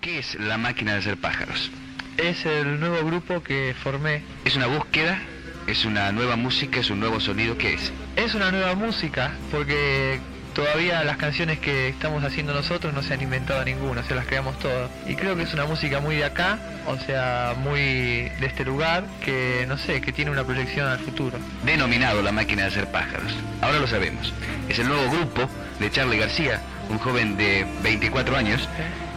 [0.00, 1.70] ¿Qué es la máquina de hacer pájaros?
[2.18, 4.22] Es el nuevo grupo que formé.
[4.44, 5.20] ¿Es una búsqueda?
[5.66, 6.80] ¿Es una nueva música?
[6.80, 7.56] ¿Es un nuevo sonido?
[7.56, 7.92] ¿Qué es?
[8.16, 10.20] Es una nueva música porque
[10.54, 14.58] todavía las canciones que estamos haciendo nosotros no se han inventado ninguna, se las creamos
[14.58, 14.90] todas.
[15.06, 19.04] Y creo que es una música muy de acá, o sea, muy de este lugar,
[19.22, 21.38] que no sé, que tiene una proyección al futuro.
[21.64, 23.34] Denominado la máquina de hacer pájaros.
[23.60, 24.32] Ahora lo sabemos.
[24.68, 28.68] Es el nuevo grupo de Charlie García, un joven de 24 años,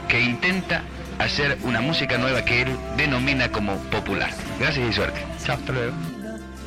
[0.08, 0.82] que intenta
[1.20, 4.32] hacer una música nueva que él denomina como popular.
[4.60, 5.24] Gracias y suerte.
[5.44, 5.94] Chao, hasta luego.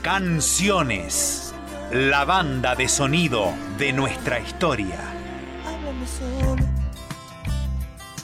[0.02, 1.49] Canciones.
[1.92, 5.00] La banda de sonido de nuestra historia.
[5.66, 6.68] Háblame solo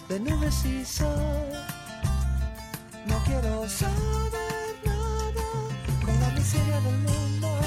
[0.08, 1.52] de nubes y sol.
[3.06, 5.42] No quiero saber nada
[6.00, 7.58] con la miseria del mundo.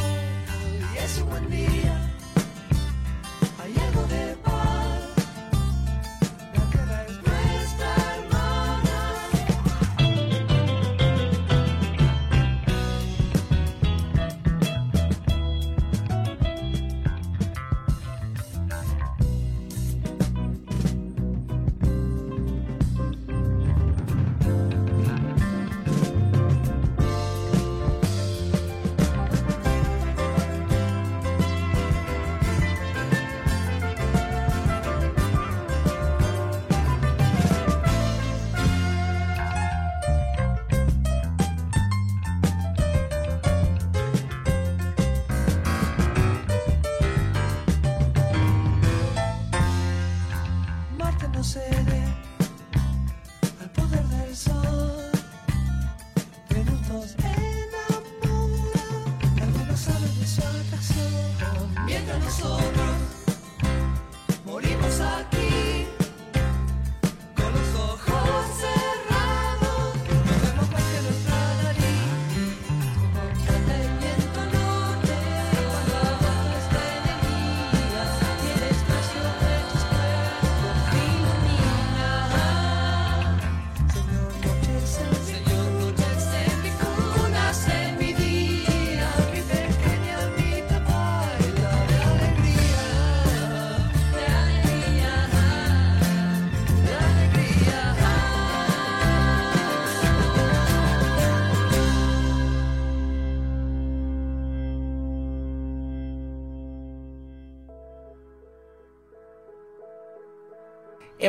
[0.93, 1.98] Y es un buen día.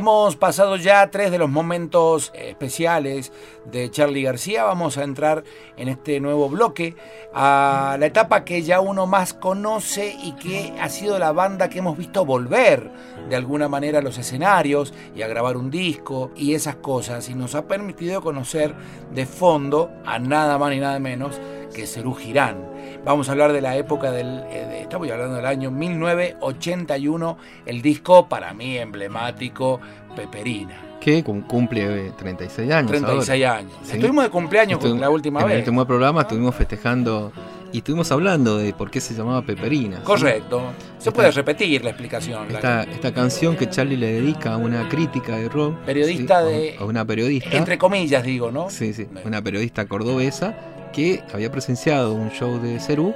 [0.00, 3.32] Hemos pasado ya tres de los momentos especiales
[3.70, 4.64] de Charlie García.
[4.64, 5.44] Vamos a entrar
[5.76, 6.96] en este nuevo bloque
[7.34, 11.80] a la etapa que ya uno más conoce y que ha sido la banda que
[11.80, 12.90] hemos visto volver
[13.28, 17.28] de alguna manera a los escenarios y a grabar un disco y esas cosas.
[17.28, 18.74] Y nos ha permitido conocer
[19.12, 21.38] de fondo a nada más ni nada menos
[21.74, 22.69] que Cerú Girán.
[23.04, 27.80] Vamos a hablar de la época del, eh, de- estamos hablando del año 1981, el
[27.82, 29.80] disco para mí emblemático,
[30.14, 30.76] Peperina.
[31.00, 32.90] Que cum- cumple eh, 36 años.
[32.90, 33.58] 36 ahora.
[33.60, 33.72] años.
[33.82, 33.92] Sí.
[33.94, 35.58] Estuvimos de cumpleaños la última en el vez.
[35.60, 37.32] último programa estuvimos festejando
[37.72, 39.96] y estuvimos hablando de por qué se llamaba Peperina.
[39.98, 40.02] ¿sí?
[40.04, 40.60] Correcto.
[40.98, 42.48] Se Esta- puede repetir la explicación.
[42.48, 45.76] la- Esta, esta canción que Charlie le dedica a una crítica de rock.
[45.86, 46.52] Periodista ¿sí?
[46.52, 47.56] de- A una periodista.
[47.56, 48.68] Entre comillas, digo, ¿no?
[48.68, 49.06] Sí, sí.
[49.24, 50.54] Una periodista cordobesa
[50.92, 53.14] que había presenciado un show de Cerú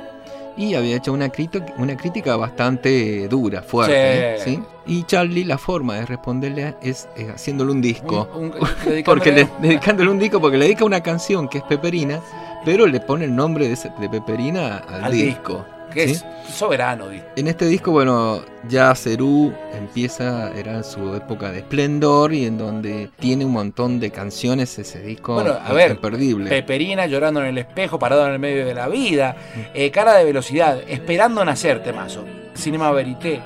[0.57, 1.31] y había hecho una,
[1.79, 4.37] una crítica bastante dura, fuerte.
[4.39, 4.57] Sí.
[4.57, 4.63] ¿sí?
[4.87, 8.29] Y Charlie, la forma de responderle es eh, haciéndole un disco.
[8.35, 12.21] Un- un- porque le, dedicándole un disco porque le dedica una canción que es Peperina,
[12.64, 15.64] pero le pone el nombre de, Peperina al, Al disco.
[15.92, 16.14] Que ¿sí?
[16.14, 17.07] es soberano.
[17.37, 23.11] En este disco, bueno, ya Cerú empieza, era su época de esplendor y en donde
[23.18, 26.50] tiene un montón de canciones ese disco Bueno, a ver, imperdible.
[26.50, 29.37] Peperina llorando en el espejo, parado en el medio de la vida,
[29.72, 32.24] eh, cara de velocidad, esperando nacer, temazo.
[32.55, 33.40] Cinema Verité,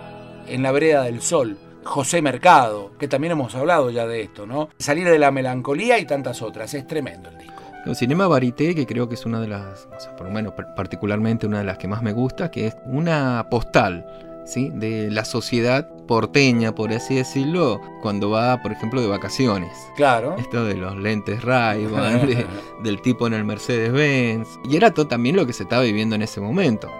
[0.46, 1.58] en la vereda del sol.
[1.84, 4.68] José Mercado, que también hemos hablado ya de esto, ¿no?
[4.78, 6.74] Salir de la melancolía y tantas otras.
[6.74, 7.57] Es tremendo el disco.
[7.86, 10.52] El Cinema Varité, que creo que es una de las, o sea, por lo menos
[10.52, 14.04] par- particularmente una de las que más me gusta, que es una postal,
[14.44, 14.70] ¿sí?
[14.74, 19.72] De la sociedad porteña, por así decirlo, cuando va, por ejemplo, de vacaciones.
[19.96, 20.36] Claro.
[20.38, 21.86] Esto de los lentes ray
[22.82, 24.48] del tipo en el Mercedes-Benz.
[24.68, 26.90] Y era todo también lo que se estaba viviendo en ese momento.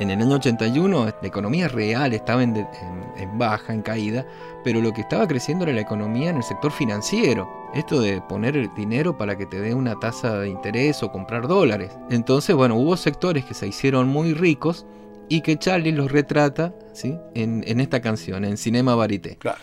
[0.00, 4.26] En el año 81 la economía real estaba en, de- en- en baja, en caída,
[4.64, 7.48] pero lo que estaba creciendo era la economía en el sector financiero.
[7.74, 11.46] Esto de poner el dinero para que te dé una tasa de interés o comprar
[11.46, 11.96] dólares.
[12.10, 14.86] Entonces, bueno, hubo sectores que se hicieron muy ricos
[15.28, 17.16] y que Charlie los retrata ¿sí?
[17.34, 19.36] en, en esta canción, en Cinema Varité.
[19.36, 19.58] Claro.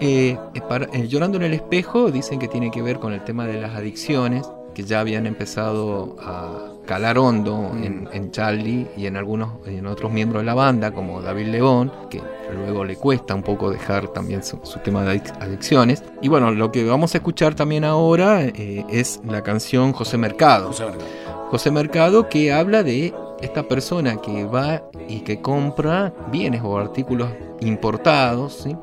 [0.00, 3.22] Eh, eh, para- eh, Llorando en el espejo dicen que tiene que ver con el
[3.24, 9.06] tema de las adicciones, que ya habían empezado a calar hondo en, en Charlie y
[9.06, 12.20] en algunos en otros miembros de la banda, como David León, que
[12.54, 16.02] luego le cuesta un poco dejar también su, su tema de adic- adicciones.
[16.20, 20.68] Y bueno, lo que vamos a escuchar también ahora eh, es la canción José Mercado.
[20.68, 21.48] José Mercado.
[21.50, 27.28] José Mercado que habla de esta persona que va y que compra bienes o artículos
[27.60, 28.76] importados, ¿sí?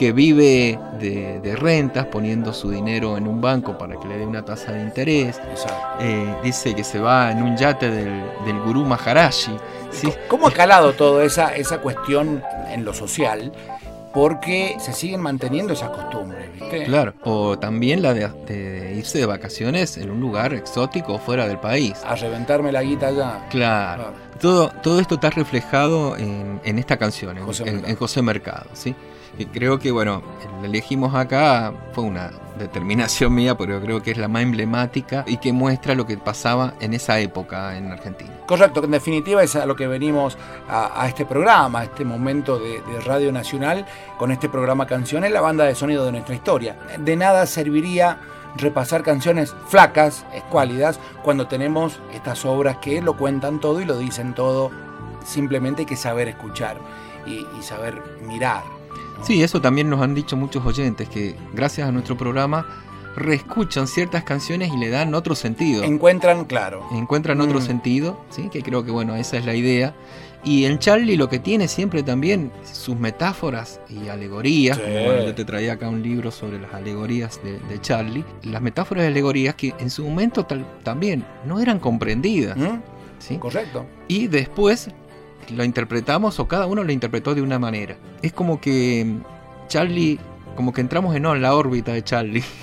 [0.00, 4.24] Que vive de, de rentas poniendo su dinero en un banco para que le dé
[4.24, 5.38] una tasa de interés.
[6.00, 9.54] Eh, dice que se va en un yate del, del gurú Maharaji.
[9.90, 10.10] ¿sí?
[10.26, 13.52] ¿Cómo ha calado toda esa, esa cuestión en lo social?
[14.14, 16.84] Porque se siguen manteniendo esas costumbres, ¿viste?
[16.84, 21.58] Claro, o también la de, de irse de vacaciones en un lugar exótico fuera del
[21.58, 22.02] país.
[22.06, 23.46] A reventarme la guita allá.
[23.50, 24.14] Claro.
[24.40, 28.94] Todo, todo esto está reflejado en, en esta canción, en José en José Mercado, ¿sí?
[29.38, 30.22] Y creo que, bueno,
[30.60, 35.38] la elegimos acá, fue una determinación mía, pero creo que es la más emblemática y
[35.38, 38.30] que muestra lo que pasaba en esa época en Argentina.
[38.46, 40.36] Correcto, que en definitiva es a lo que venimos
[40.68, 43.86] a, este programa, a este momento de, Radio Nacional,
[44.18, 46.76] con este programa Canciones, la banda de sonido de nuestra historia.
[46.98, 48.18] De nada serviría
[48.56, 54.34] repasar canciones flacas, escuálidas, cuando tenemos estas obras que lo cuentan todo y lo dicen
[54.34, 54.70] todo.
[55.24, 56.78] Simplemente hay que saber escuchar
[57.26, 58.79] y saber mirar.
[59.22, 62.66] Sí, eso también nos han dicho muchos oyentes, que gracias a nuestro programa
[63.16, 65.82] reescuchan ciertas canciones y le dan otro sentido.
[65.84, 66.86] Encuentran, claro.
[66.92, 67.62] encuentran otro Mm.
[67.62, 68.48] sentido, ¿sí?
[68.50, 69.94] que creo que bueno, esa es la idea.
[70.42, 74.82] Y en Charlie lo que tiene siempre también sus metáforas y alegorías, Sí.
[74.84, 79.04] bueno, yo te traía acá un libro sobre las alegorías de, de Charlie, las metáforas
[79.04, 82.56] y alegorías que en su momento tal- también no eran comprendidas.
[82.56, 82.78] ¿Mm?
[83.18, 83.36] ¿sí?
[83.36, 83.84] Correcto.
[84.08, 84.88] Y después
[85.50, 87.96] lo interpretamos o cada uno lo interpretó de una manera.
[88.22, 90.18] Es como que mm, Charlie,
[90.56, 92.44] como que entramos en, no, en la órbita de Charlie.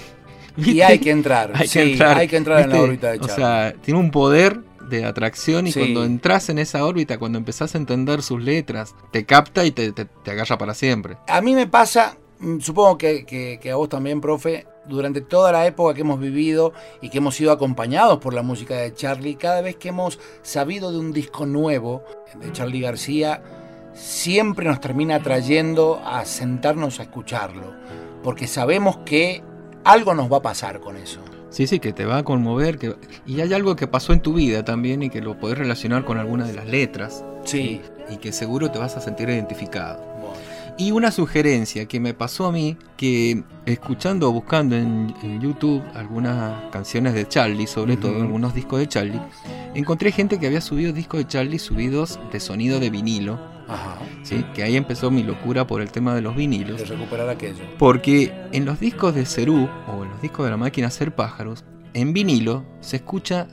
[0.58, 3.18] Y hay que entrar, Hay sí, que entrar, hay que entrar en la órbita de
[3.20, 3.36] O Charlie.
[3.36, 5.80] sea, tiene un poder de atracción y Sí.
[5.80, 9.92] cuando entras en esa órbita, cuando empezás a entender sus letras, te capta y te,
[9.92, 11.18] te- te agarra para siempre.
[11.28, 15.52] A mí me pasa, mm, supongo que, que- que a vos también, profe, durante toda
[15.52, 19.36] la época que hemos vivido y que hemos sido acompañados por la música de Charlie,
[19.36, 22.04] cada vez que hemos sabido de un disco nuevo
[22.40, 23.42] de Charlie García,
[23.94, 27.74] siempre nos termina trayendo a sentarnos a escucharlo,
[28.24, 29.44] porque sabemos que
[29.84, 31.22] algo nos va a pasar con eso.
[31.50, 32.78] Sí, sí, que te va a conmover.
[32.78, 32.96] Que...
[33.26, 36.18] Y hay algo que pasó en tu vida también y que lo podés relacionar con
[36.18, 37.24] alguna de las letras.
[37.46, 37.82] Sí.
[38.10, 40.17] Y, y que seguro te vas a sentir identificado.
[40.80, 45.82] Y una sugerencia que me pasó a mí, que escuchando o buscando en, en YouTube
[45.96, 49.20] algunas canciones de Charlie, sobre todo algunos discos de Charlie,
[49.74, 53.98] encontré gente que había subido discos de Charlie subidos de sonido de vinilo, Ajá.
[54.22, 54.46] ¿sí?
[54.54, 56.78] que ahí empezó mi locura por el tema de los vinilos.
[56.78, 57.64] De recuperar aquello.
[57.80, 61.66] Porque en los discos de Cerú o en los discos de la máquina Hacer Pájaros,
[61.96, 63.48] en vinilo se escucha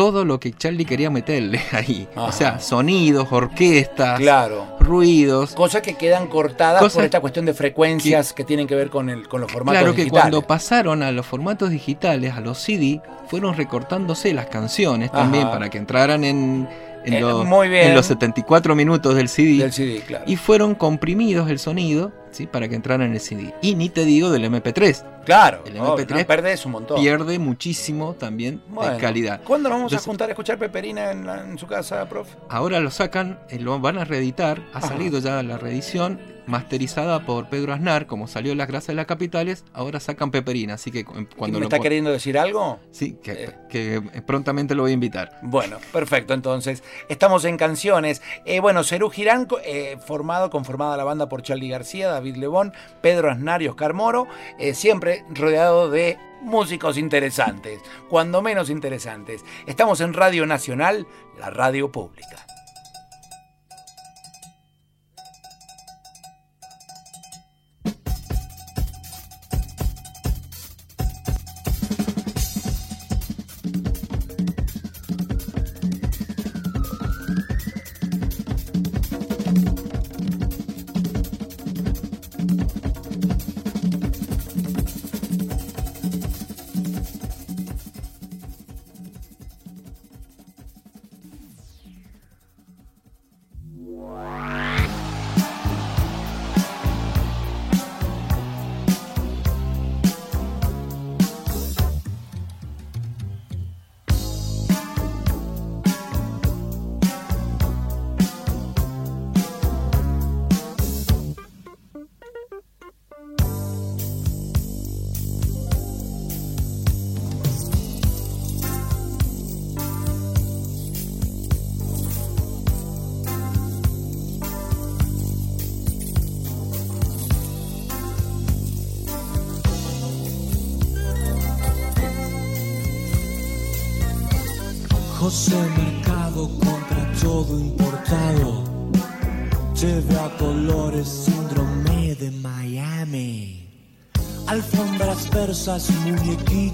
[0.00, 2.08] todo lo que Charlie quería meterle ahí.
[2.16, 2.24] Ajá.
[2.26, 4.76] O sea, sonidos, orquestas, Claro.
[4.80, 5.52] ruidos.
[5.54, 9.10] Cosas que quedan cortadas Cosas por esta cuestión de frecuencias que, tienen que ver con,
[9.10, 10.22] el, con los formatos Claro que digitales.
[10.22, 15.52] cuando pasaron a los formatos digitales, a los CD, fueron recortándose las canciones también Ajá.
[15.52, 16.66] para que entraran en,
[17.04, 19.58] en Eh, los, en los 74 minutos del CD.
[19.58, 20.24] Del CD, claro.
[20.26, 22.46] Y fueron comprimidos el sonido ¿sí?
[22.46, 23.54] para que entraran en el CD.
[23.62, 25.04] Y ni te digo del MP3.
[25.24, 27.00] Claro, El obvio, MP3 no, perdés un montón.
[27.00, 29.42] pierde muchísimo también Bueno, de calidad.
[29.44, 32.28] ¿Cuándo nos vamos Entonces, a juntar a escuchar Peperina en, la- en su casa, prof?
[32.48, 34.62] Ahora lo sacan, eh, lo van a reeditar.
[34.72, 34.88] Ha Ajá.
[34.88, 39.64] salido ya la reedición masterizada por Pedro Aznar, como salió Las Grasas de las Capitales.
[39.72, 42.80] Ahora sacan Peperina, así que cu- cuando ¿Me lo está queriendo decir algo?
[42.90, 45.38] Sí, que, que prontamente lo voy a invitar.
[45.42, 46.34] Bueno, perfecto.
[46.34, 48.20] Entonces, estamos en canciones.
[48.44, 53.30] Eh, bueno, Cerú Girán, eh, formado, conformada la banda por Charlie García, David Lebón, Pedro
[53.30, 54.26] Aznar y Oscar Moro,
[54.58, 59.42] eh, siempre rodeado de músicos interesantes, cuando menos interesantes.
[59.66, 61.06] Estamos en Radio Nacional,
[61.38, 62.46] la radio pública.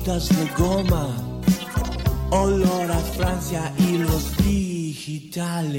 [0.06, 1.08] Muñequitas de goma.
[2.30, 5.76] Olor a Francia y los digitales.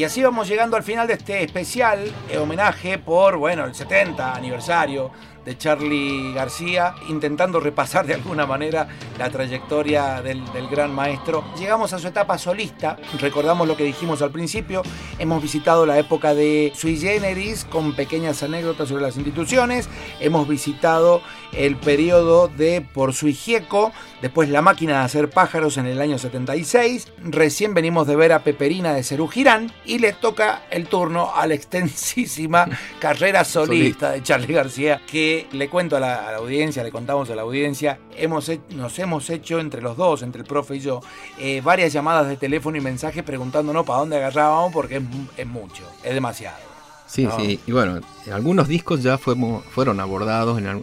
[0.00, 4.34] Y así vamos llegando al final de este especial eh, homenaje por, bueno, el 70
[4.34, 5.10] aniversario
[5.44, 8.88] de Charlie García, intentando repasar de alguna manera
[9.18, 11.44] la trayectoria del, gran maestro.
[11.58, 14.82] Llegamos a su etapa solista, recordamos lo que dijimos al principio,
[15.18, 21.20] hemos visitado la época de Sui Generis con pequeñas anécdotas sobre las instituciones, hemos visitado
[21.52, 23.92] el periodo de Por Sui Gieco,
[24.22, 28.44] después La máquina de hacer pájaros en el año 76, recién venimos de ver a
[28.44, 32.66] Peperina de Cerú Girán y le toca el turno a la extensísima
[33.00, 37.30] carrera solista de Charlie García que le cuento a la, a la audiencia, le contamos
[37.30, 40.80] a la audiencia, hemos, he- nos hemos hecho entre los dos, entre el profe y
[40.80, 41.00] yo,
[41.38, 45.02] eh, varias llamadas de teléfono y mensajes preguntándonos para dónde agarrábamos porque es,
[45.36, 46.69] es mucho, es demasiado.
[47.10, 47.36] Sí, No.
[47.40, 47.58] sí.
[47.66, 48.00] Y bueno,
[48.32, 50.80] algunos discos ya fuimos, fueron abordados en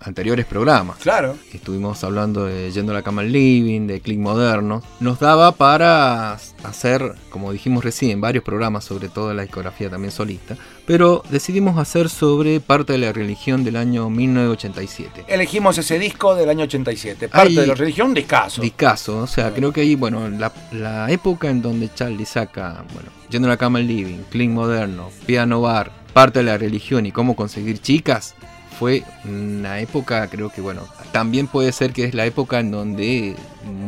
[0.00, 0.96] anteriores programas.
[0.98, 1.36] Claro.
[1.52, 4.82] Estuvimos hablando de Yendo a la cama al living, de Click Moderno.
[5.00, 6.32] Nos daba para
[6.64, 10.56] hacer, como dijimos recién, varios programas sobre toda la discografía también solista.
[10.86, 15.24] Pero decidimos hacer sobre parte de la religión del año 1987.
[15.26, 18.62] Elegimos ese disco del año 87, parte Ahí- de la religión, discaso.
[18.62, 23.10] Discaso, o sea, creo que ahí, bueno, la, la época en donde Charlie saca, bueno,
[23.30, 27.10] Yendo a la cama al living, Clean Moderno, Piano Bar, parte de la religión y
[27.10, 28.36] cómo conseguir chicas,
[28.78, 33.34] fue una época, creo que, bueno, también puede ser que es la época en donde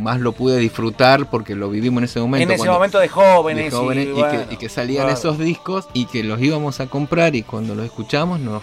[0.02, 2.42] más lo pude disfrutar porque lo vivimos en ese momento.
[2.44, 3.64] en ese cuando- momento de jóvenes.
[3.66, 5.18] de jóvenes y, y, bueno, que, y que salían claro.
[5.18, 8.62] esos discos y que los íbamos a comprar y cuando los escuchamos nos,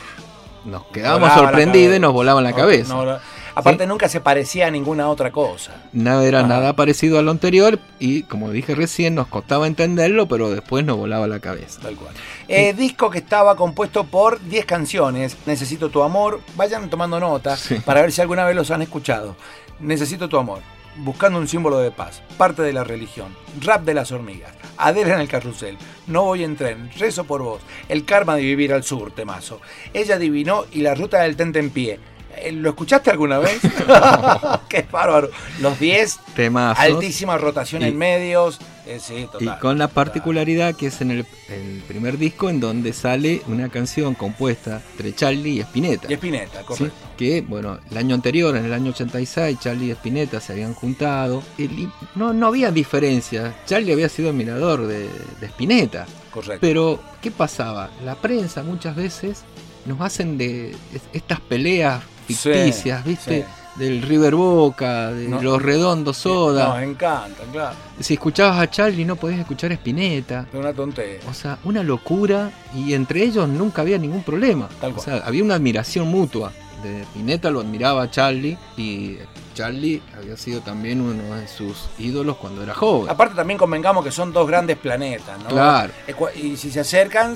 [0.66, 2.94] nos quedábamos Volaba sorprendidos y nos volaban la cabeza.
[2.94, 3.18] no, no.
[3.56, 5.84] Aparte, nunca se parecía a ninguna otra cosa.
[5.94, 6.48] Nada era Ajá.
[6.48, 10.98] nada parecido a lo anterior y como dije recién nos costaba entenderlo pero después nos
[10.98, 11.82] volaba la cabeza.
[11.82, 12.14] Tal cual.
[12.48, 15.38] Eh, disco que estaba compuesto por 10 canciones.
[15.46, 16.42] Necesito tu amor.
[16.56, 17.76] Vayan tomando nota Sí.
[17.86, 19.36] para ver si alguna vez los han escuchado.
[19.80, 20.60] Necesito tu amor.
[20.98, 22.22] Buscando un símbolo de paz.
[22.38, 23.28] Parte de la religión.
[23.62, 24.54] Rap de las hormigas.
[24.78, 25.78] Adela en el carrusel.
[26.08, 26.90] No voy en tren.
[26.98, 27.62] Rezo por vos.
[27.90, 29.60] El karma de vivir al sur, temazo.
[29.94, 32.00] Ella adivinó y la ruta del tente en pie.
[32.38, 33.60] Eh, ¿Lo escuchaste alguna vez?
[34.70, 35.30] Qué bárbaro.
[35.62, 36.84] Los 10, Temazos.
[36.84, 38.60] altísima rotación Y- en medios.
[38.88, 39.60] Eh, sí, Y total.
[39.60, 44.14] con la particularidad que es en el, el primer disco en donde sale una canción
[44.14, 46.08] compuesta entre Charlie y Spinetta.
[46.08, 46.66] Y Spinetta, ¿sí?
[46.68, 46.96] correcto.
[47.18, 51.42] Que, bueno, el año anterior, en el año 86, Charlie y Spinetta se habían juntado.
[51.58, 53.56] El- y no, no había diferencia.
[53.66, 55.10] Charlie había sido admirador de,
[55.40, 56.06] de Spinetta.
[56.30, 56.60] Correcto.
[56.62, 57.90] Pero, ¿qué pasaba?
[58.04, 59.42] La prensa muchas veces
[59.88, 63.42] nos hacen de es- estas peleas ficticias, Sí, ¿viste?
[63.42, 63.46] sí.
[63.80, 65.42] Del River Boca, de No.
[65.42, 66.70] los redondos soda.
[66.76, 67.76] Nos encanta, claro.
[68.00, 70.46] Si escuchabas a Charlie no podías escuchar a Spinetta.
[70.54, 71.20] Una tontería.
[71.30, 74.70] O sea, una locura y entre ellos nunca había ningún problema.
[74.80, 76.54] Tal o sea, había una admiración mutua.
[76.84, 79.18] De Spinetta lo admiraba a Charlie y
[79.54, 83.10] Charlie había sido también uno de sus ídolos cuando era joven.
[83.10, 85.50] Aparte también convengamos que son dos grandes planetas, ¿no?
[85.50, 85.92] Claro.
[86.08, 87.36] Eh, Y si se acercan,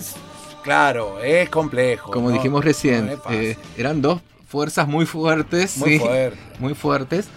[0.64, 2.12] claro, es complejo.
[2.12, 2.36] Como ¿no?
[2.36, 5.78] dijimos recién, No eh, eran dos fuerzas muy fuertes.
[5.78, 6.38] Muy sí, fuerte.
[6.60, 7.28] Muy fuertes.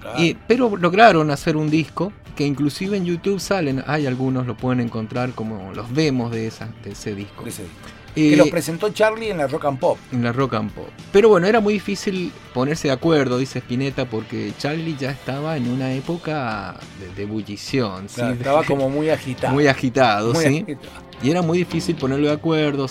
[0.00, 0.22] claro.
[0.22, 4.80] Y, pero lograron hacer un disco que inclusive en YouTube salen, hay algunos lo pueden
[4.80, 7.42] encontrar como los demos de, esa, de ese disco.
[7.44, 7.76] De ese disco.
[8.16, 9.96] Eh, que los presentó Charlie en la Rock and Pop.
[10.10, 10.88] en la rock and pop.
[11.12, 15.68] Pero bueno, era muy difícil ponerse de acuerdo, dice Spinetta, porque Charlie ya estaba en
[15.68, 18.06] una época de, de ebullición.
[18.06, 19.52] estaba como muy agitado.
[19.54, 20.58] muy agitado, Muy ¿sí?
[20.66, 20.88] agitado.
[21.22, 22.86] Y era muy difícil ponerlo de acuerdo,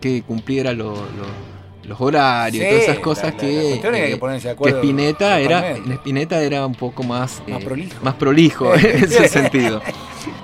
[0.00, 1.53] que cumpliera lo- lo-
[1.86, 4.16] los horarios y Sí, todas esas la- cosas la- la que, que que eh, que
[4.50, 5.76] acuerdo Spinetta era.
[5.76, 7.94] Spinetta era un poco más, Más eh, prolijo.
[8.04, 9.80] más prolijo en ese sentido.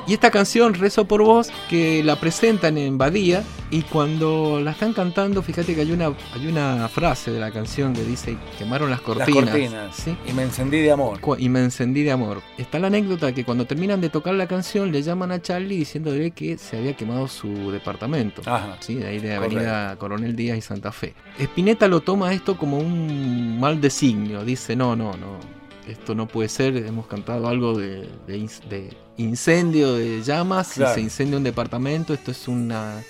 [0.06, 4.92] Y esta canción, Rezo por vos, que la presentan en Badía y cuando la están
[4.92, 9.00] cantando, fíjate que hay una, hay una frase de la canción que dice quemaron las
[9.06, 10.08] Las cortinas.
[10.26, 11.20] Y me encendí de amor.
[11.38, 12.42] Y me encendí de amor.
[12.58, 16.32] Está la anécdota que cuando terminan de tocar la canción le llaman a Charlie diciéndole
[16.32, 18.42] que se había quemado su departamento.
[18.44, 18.76] Ajá.
[18.80, 18.96] ¿sí?
[18.96, 21.14] De ahí de Avenida Coronel Díaz y Santa Fe.
[21.38, 24.44] Spinetta lo toma esto como un mal designio.
[24.44, 25.59] Dice, no, no, no.
[25.90, 26.76] Esto no puede ser.
[26.76, 30.72] Hemos cantado algo de, de ins- de incendio, de llamas.
[30.74, 30.92] Claro.
[30.92, 32.14] Y se incendia un departamento.
[32.14, 33.02] Esto es una...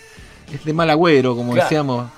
[0.53, 1.67] Es de mal agüero, como Claro.
[1.69, 2.11] decíamos.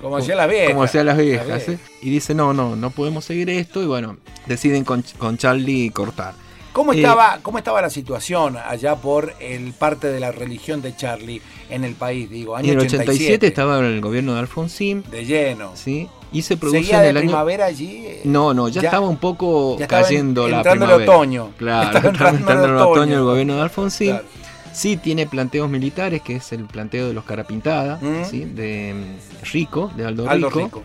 [0.00, 0.70] Como decían las viejas.
[0.70, 1.68] Como decían las viejas.
[1.68, 1.78] ¿eh?
[2.02, 3.82] Y dice, no, no, no podemos seguir esto.
[3.82, 4.16] Y bueno,
[4.46, 6.34] deciden con, con Charlie cortar.
[6.72, 10.94] ¿Cómo Eh, estaba, ¿Cómo estaba la situación allá por el parte de la religión de
[10.94, 12.30] Charlie en el país?
[12.30, 13.46] Digo, año en el 87, 87.
[13.48, 15.02] estaba en el gobierno de Alfonsín.
[15.10, 15.72] De lleno.
[15.74, 16.08] ¿sí?
[16.32, 17.26] Y se produce ¿Seguía en de el año...
[17.26, 18.04] primavera allí?
[18.24, 21.12] No, no, ya, Ya- estaba un poco cayendo en- la entrando el primavera.
[21.12, 21.50] otoño.
[21.58, 23.16] Claro, Estaba entrando entrando el el otoño otoño.
[23.18, 24.10] el gobierno de Alfonsín.
[24.10, 24.24] Claro.
[24.72, 28.24] Sí tiene planteos militares, que es el planteo de los Carapintada, Mm.
[28.30, 28.44] ¿sí?
[28.44, 30.60] de mm, Rico, de Aldo, Aldo Rico.
[30.60, 30.82] Rico.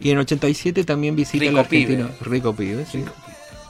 [0.00, 2.16] Y en 87 también visita Rico el argentino pibe.
[2.30, 2.84] Rico Pibe.
[2.90, 3.04] sí.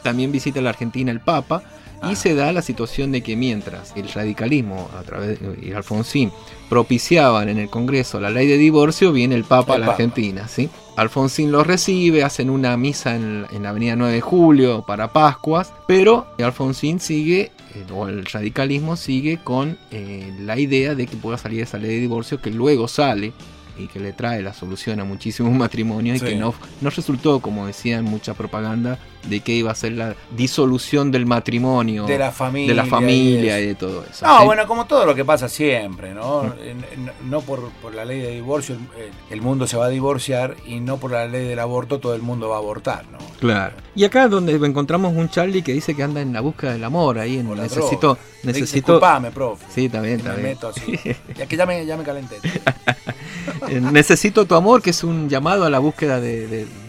[0.03, 1.63] también visita la Argentina el Papa
[2.11, 6.33] y se da la situación de que mientras el radicalismo a través de y Alfonsín
[6.69, 10.03] propiciaban en el Congreso la ley de divorcio, viene el Papa El a la Papa.
[10.03, 10.69] Argentina, ¿sí?
[10.97, 15.73] Alfonsín los recibe, hacen una misa en, en la avenida 9 de Julio para Pascuas,
[15.87, 21.39] pero Alfonsín sigue, eh, o el radicalismo sigue con eh, la idea de que pueda
[21.39, 23.33] salir esa ley de divorcio que luego sale
[23.79, 27.67] y que le trae la solución a muchísimos matrimonios y que no, no resultó, como
[27.67, 32.69] decían mucha propaganda, de que iba a ser la disolución del matrimonio, De la familia
[32.69, 34.25] de la familia y de todo eso.
[34.27, 34.45] No, ¿sí?
[34.47, 36.55] bueno, como todo lo que pasa siempre, ¿no?
[37.25, 40.81] No por, por la ley de divorcio el, el mundo se va a divorciar y
[40.81, 43.19] no por la ley del aborto todo el mundo va a abortar, ¿no?
[43.41, 43.75] Claro.
[43.95, 47.19] Y acá donde encontramos un Charlie que dice que anda en la búsqueda del amor,
[47.19, 48.21] ahí en la necesito, droga.
[48.45, 48.93] necesito.
[48.93, 49.67] Disculpame, profe.
[49.69, 50.99] Sí, Que está me meto así.
[51.37, 52.37] Ya que ya me, ya me calenté.
[53.69, 56.88] Eh, Necesito tu amor, que es un llamado a la búsqueda de- de- de-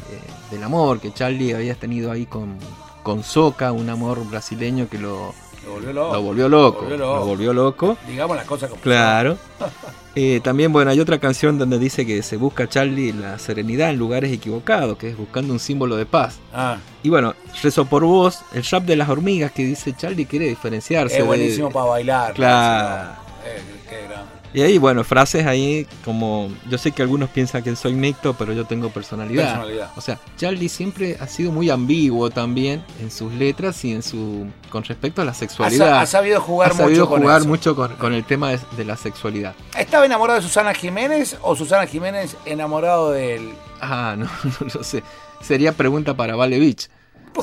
[0.52, 2.58] del amor que Charlie había tenido ahí con,
[3.04, 5.34] con Soca, un amor brasileño que lo,
[5.66, 6.14] Lo volvió loco.
[6.14, 6.82] lo volvió loco.
[6.82, 7.16] Lo volvió loco.
[7.20, 7.98] Lo volvió loco.
[8.08, 9.38] Digamos las cosas como Claro.
[10.16, 13.98] Eh, también, bueno, hay otra canción donde dice que se busca Charlie la serenidad en
[14.00, 16.40] lugares equivocados, que es buscando un símbolo de paz.
[16.52, 20.48] Ah, Y bueno, rezo por vos, el rap de las hormigas que dice Charlie quiere
[20.50, 21.14] diferenciarse.
[21.14, 22.34] es de- buenísimo para bailar.
[22.34, 23.12] Claro.
[23.46, 24.39] Eh, qué.
[24.54, 28.52] Y ahí, bueno, frases ahí como, yo sé que algunos piensan que soy nicto, pero
[28.54, 29.44] yo tengo personalidad.
[29.44, 29.92] Personalidad.
[29.96, 34.48] O sea, Charlie siempre ha sido muy ambiguo también en sus letras y en su
[34.70, 36.00] con respecto a la sexualidad.
[36.00, 37.48] ha sabido jugar Ha sabido mucho con jugar eso.
[37.48, 39.54] mucho con, con el tema de, de la sexualidad.
[39.78, 43.50] ¿Estaba enamorado de Susana Jiménez o Susana Jiménez enamorado de él?
[43.82, 45.04] Ah, no, no lo sé.
[45.42, 46.90] Sería pregunta para Valevich.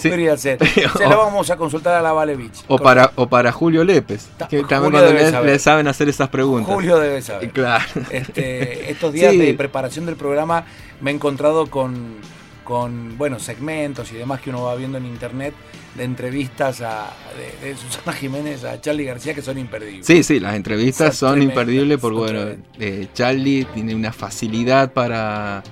[0.01, 0.09] Sí.
[0.11, 0.59] Podría ser.
[0.97, 2.65] Se la vamos a consultar a la Valevich.
[2.69, 5.13] O para, o para Julio Lépez, que también cuando
[5.43, 6.75] le, saben hacer esas preguntas.
[6.75, 7.51] Julio debe saber.
[7.51, 7.85] Claro.
[8.11, 9.39] Este, estos días Sí.
[9.39, 10.65] de preparación del programa
[11.01, 12.17] me he encontrado con,
[12.65, 15.55] con bueno, segmentos y demás que uno va viendo en internet
[15.95, 17.07] de entrevistas a,
[17.63, 20.05] de, de Susana Jiménez a Charlie García que son imperdibles.
[20.05, 22.41] Sí, sí, las entrevistas Son son, tremendas, imperdibles porque, bueno,
[22.79, 25.63] eh, Charlie tiene una facilidad para,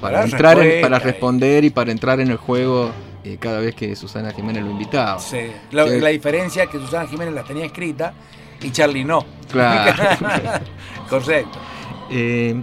[0.00, 2.92] para, Para entrar, en- para responder y para entrar en el juego
[3.26, 5.18] eh, cada vez que Susana Jiménez lo invitaba.
[5.18, 5.38] Sí.
[5.72, 8.12] La, la diferencia es que Susana Jiménez las tenía escritas
[8.62, 9.24] y Charlie no.
[9.50, 10.02] Claro.
[11.08, 11.58] Correcto.
[12.10, 12.62] Eh,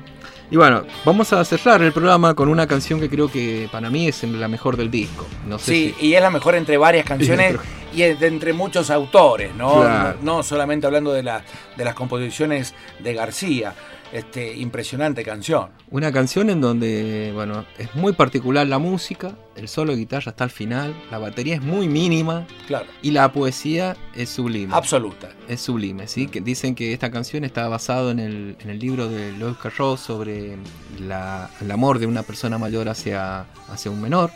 [0.52, 4.08] y bueno, vamos a cerrar el programa con una canción que creo que para mí
[4.08, 5.26] es la mejor del disco.
[5.48, 7.56] No sé Sí, si- y es la mejor entre varias canciones
[7.94, 9.82] y entre muchos autores, ¿no?
[9.82, 10.18] Claro.
[10.22, 11.42] No, no solamente hablando de, la-
[11.76, 13.74] de las composiciones de García.
[14.14, 15.70] Este, impresionante canción.
[15.90, 20.44] Una canción en donde, bueno, es muy particular la música, el solo de guitarra está
[20.44, 22.86] al final, la batería es muy mínima Claro.
[23.02, 24.72] y la poesía es sublime.
[24.76, 25.32] Absoluta.
[25.48, 26.28] Es sublime, ¿sí?
[26.28, 29.98] Que dicen que esta canción está basado en el, en el libro de Lois Carroll
[29.98, 30.58] sobre
[31.00, 34.30] la- el amor de una persona mayor hacia, hacia un menor.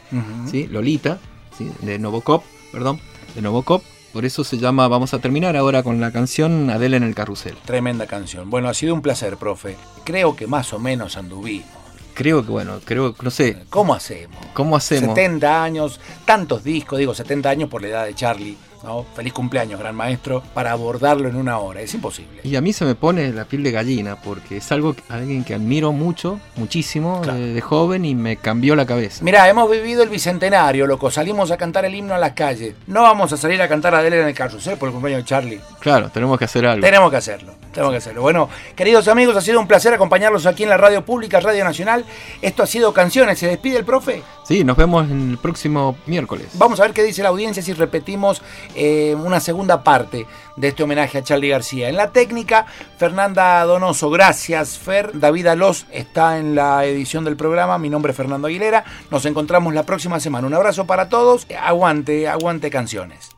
[0.50, 0.66] ¿sí?
[0.66, 1.20] Lolita,
[1.56, 1.70] ¿sí?
[1.84, 3.00] De Novocop, perdón,
[3.36, 3.84] de Novocop.
[4.18, 7.56] Por eso se llama, vamos a terminar ahora con la canción Adele en el carrusel.
[7.66, 8.50] Tremenda canción.
[8.50, 9.76] Bueno, ha sido un placer, profe.
[10.06, 11.68] Creo que más o menos anduvimos.
[12.16, 14.36] Creo que, bueno, creo, no sé, ¿Cómo hacemos?
[14.56, 15.14] ¿cómo hacemos?
[15.14, 19.06] 70 años, tantos discos, digo 70 años por la edad de Charlie, ¿no?
[19.16, 21.82] Feliz cumpleaños, gran maestro, para abordarlo en una hora.
[21.82, 22.42] Es imposible.
[22.44, 25.54] Y a mí se me pone la piel de gallina porque es algo, alguien que
[25.54, 27.40] admiro mucho, muchísimo, Claro.
[27.40, 29.24] de, de joven y me cambió la cabeza.
[29.24, 31.10] Mirá, hemos vivido el bicentenario, loco.
[31.12, 32.76] Salimos a cantar el himno a las calles.
[32.88, 35.28] No vamos a salir a cantar a Adele en el carrusel por el cumpleaños de
[35.30, 35.62] Charlie.
[35.80, 36.82] Claro, tenemos que hacer algo.
[36.86, 38.22] Tenemos que hacerlo, tenemos que hacerlo.
[38.22, 42.06] Bueno, queridos amigos, ha sido un placer acompañarlos aquí en la radio pública, Radio Nacional.
[42.42, 43.40] Esto ha sido Canciones.
[43.40, 44.22] ¿Se despide el profe?
[44.48, 46.48] Sí, nos vemos en el próximo miércoles.
[46.54, 48.42] Vamos a ver qué dice la audiencia si repetimos
[48.76, 51.90] eh, una segunda parte de este homenaje a Charlie García.
[51.90, 52.66] En la técnica,
[52.98, 54.10] Fernanda Donoso.
[54.10, 55.20] Gracias, Fer.
[55.20, 57.78] David Alós está en la edición del programa.
[57.78, 58.84] Mi nombre es Fernando Aguilera.
[59.12, 60.48] Nos encontramos la próxima semana.
[60.48, 61.48] Un abrazo para todos.
[61.62, 63.32] Aguante, aguante canciones.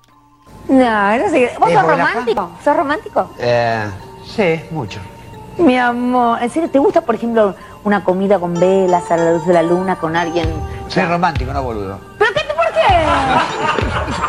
[0.67, 1.51] No, no sé.
[1.59, 2.51] ¿Vos ¿Es sos romántico?
[2.63, 3.31] ¿Sos romántico?
[3.39, 3.89] Eh,
[4.35, 4.99] sí, mucho.
[5.57, 7.53] Mi amor, ¿en serio te gusta, por ejemplo,
[7.83, 10.47] una comida con velas a la luz de la luna con alguien?
[10.87, 11.99] Soy romántico, no boludo.
[12.17, 12.41] ¿Pero qué?
[12.55, 14.28] ¿Por qué?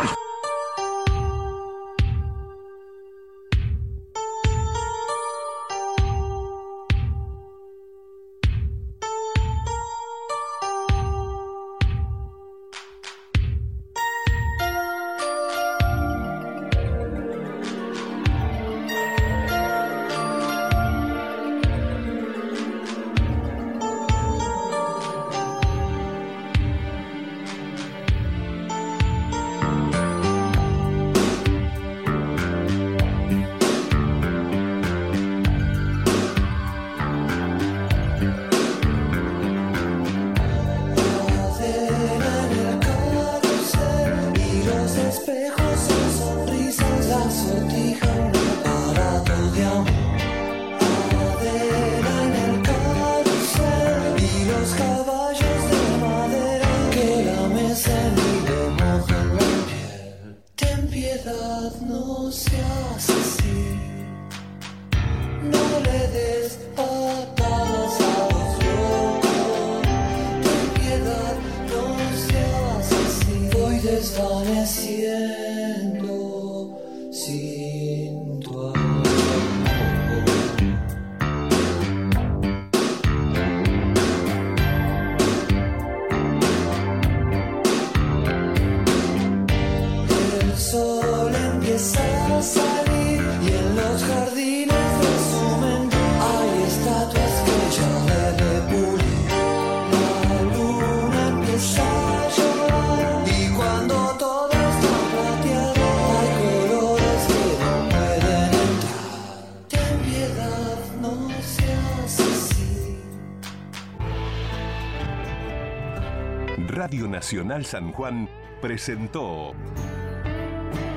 [117.31, 118.27] Nacional San Juan
[118.61, 119.53] presentó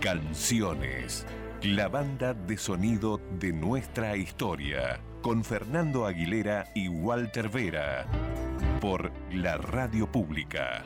[0.01, 1.25] Canciones,
[1.63, 8.07] la banda de sonido de nuestra historia, con Fernando Aguilera y Walter Vera,
[8.81, 10.83] por la Radio Pública.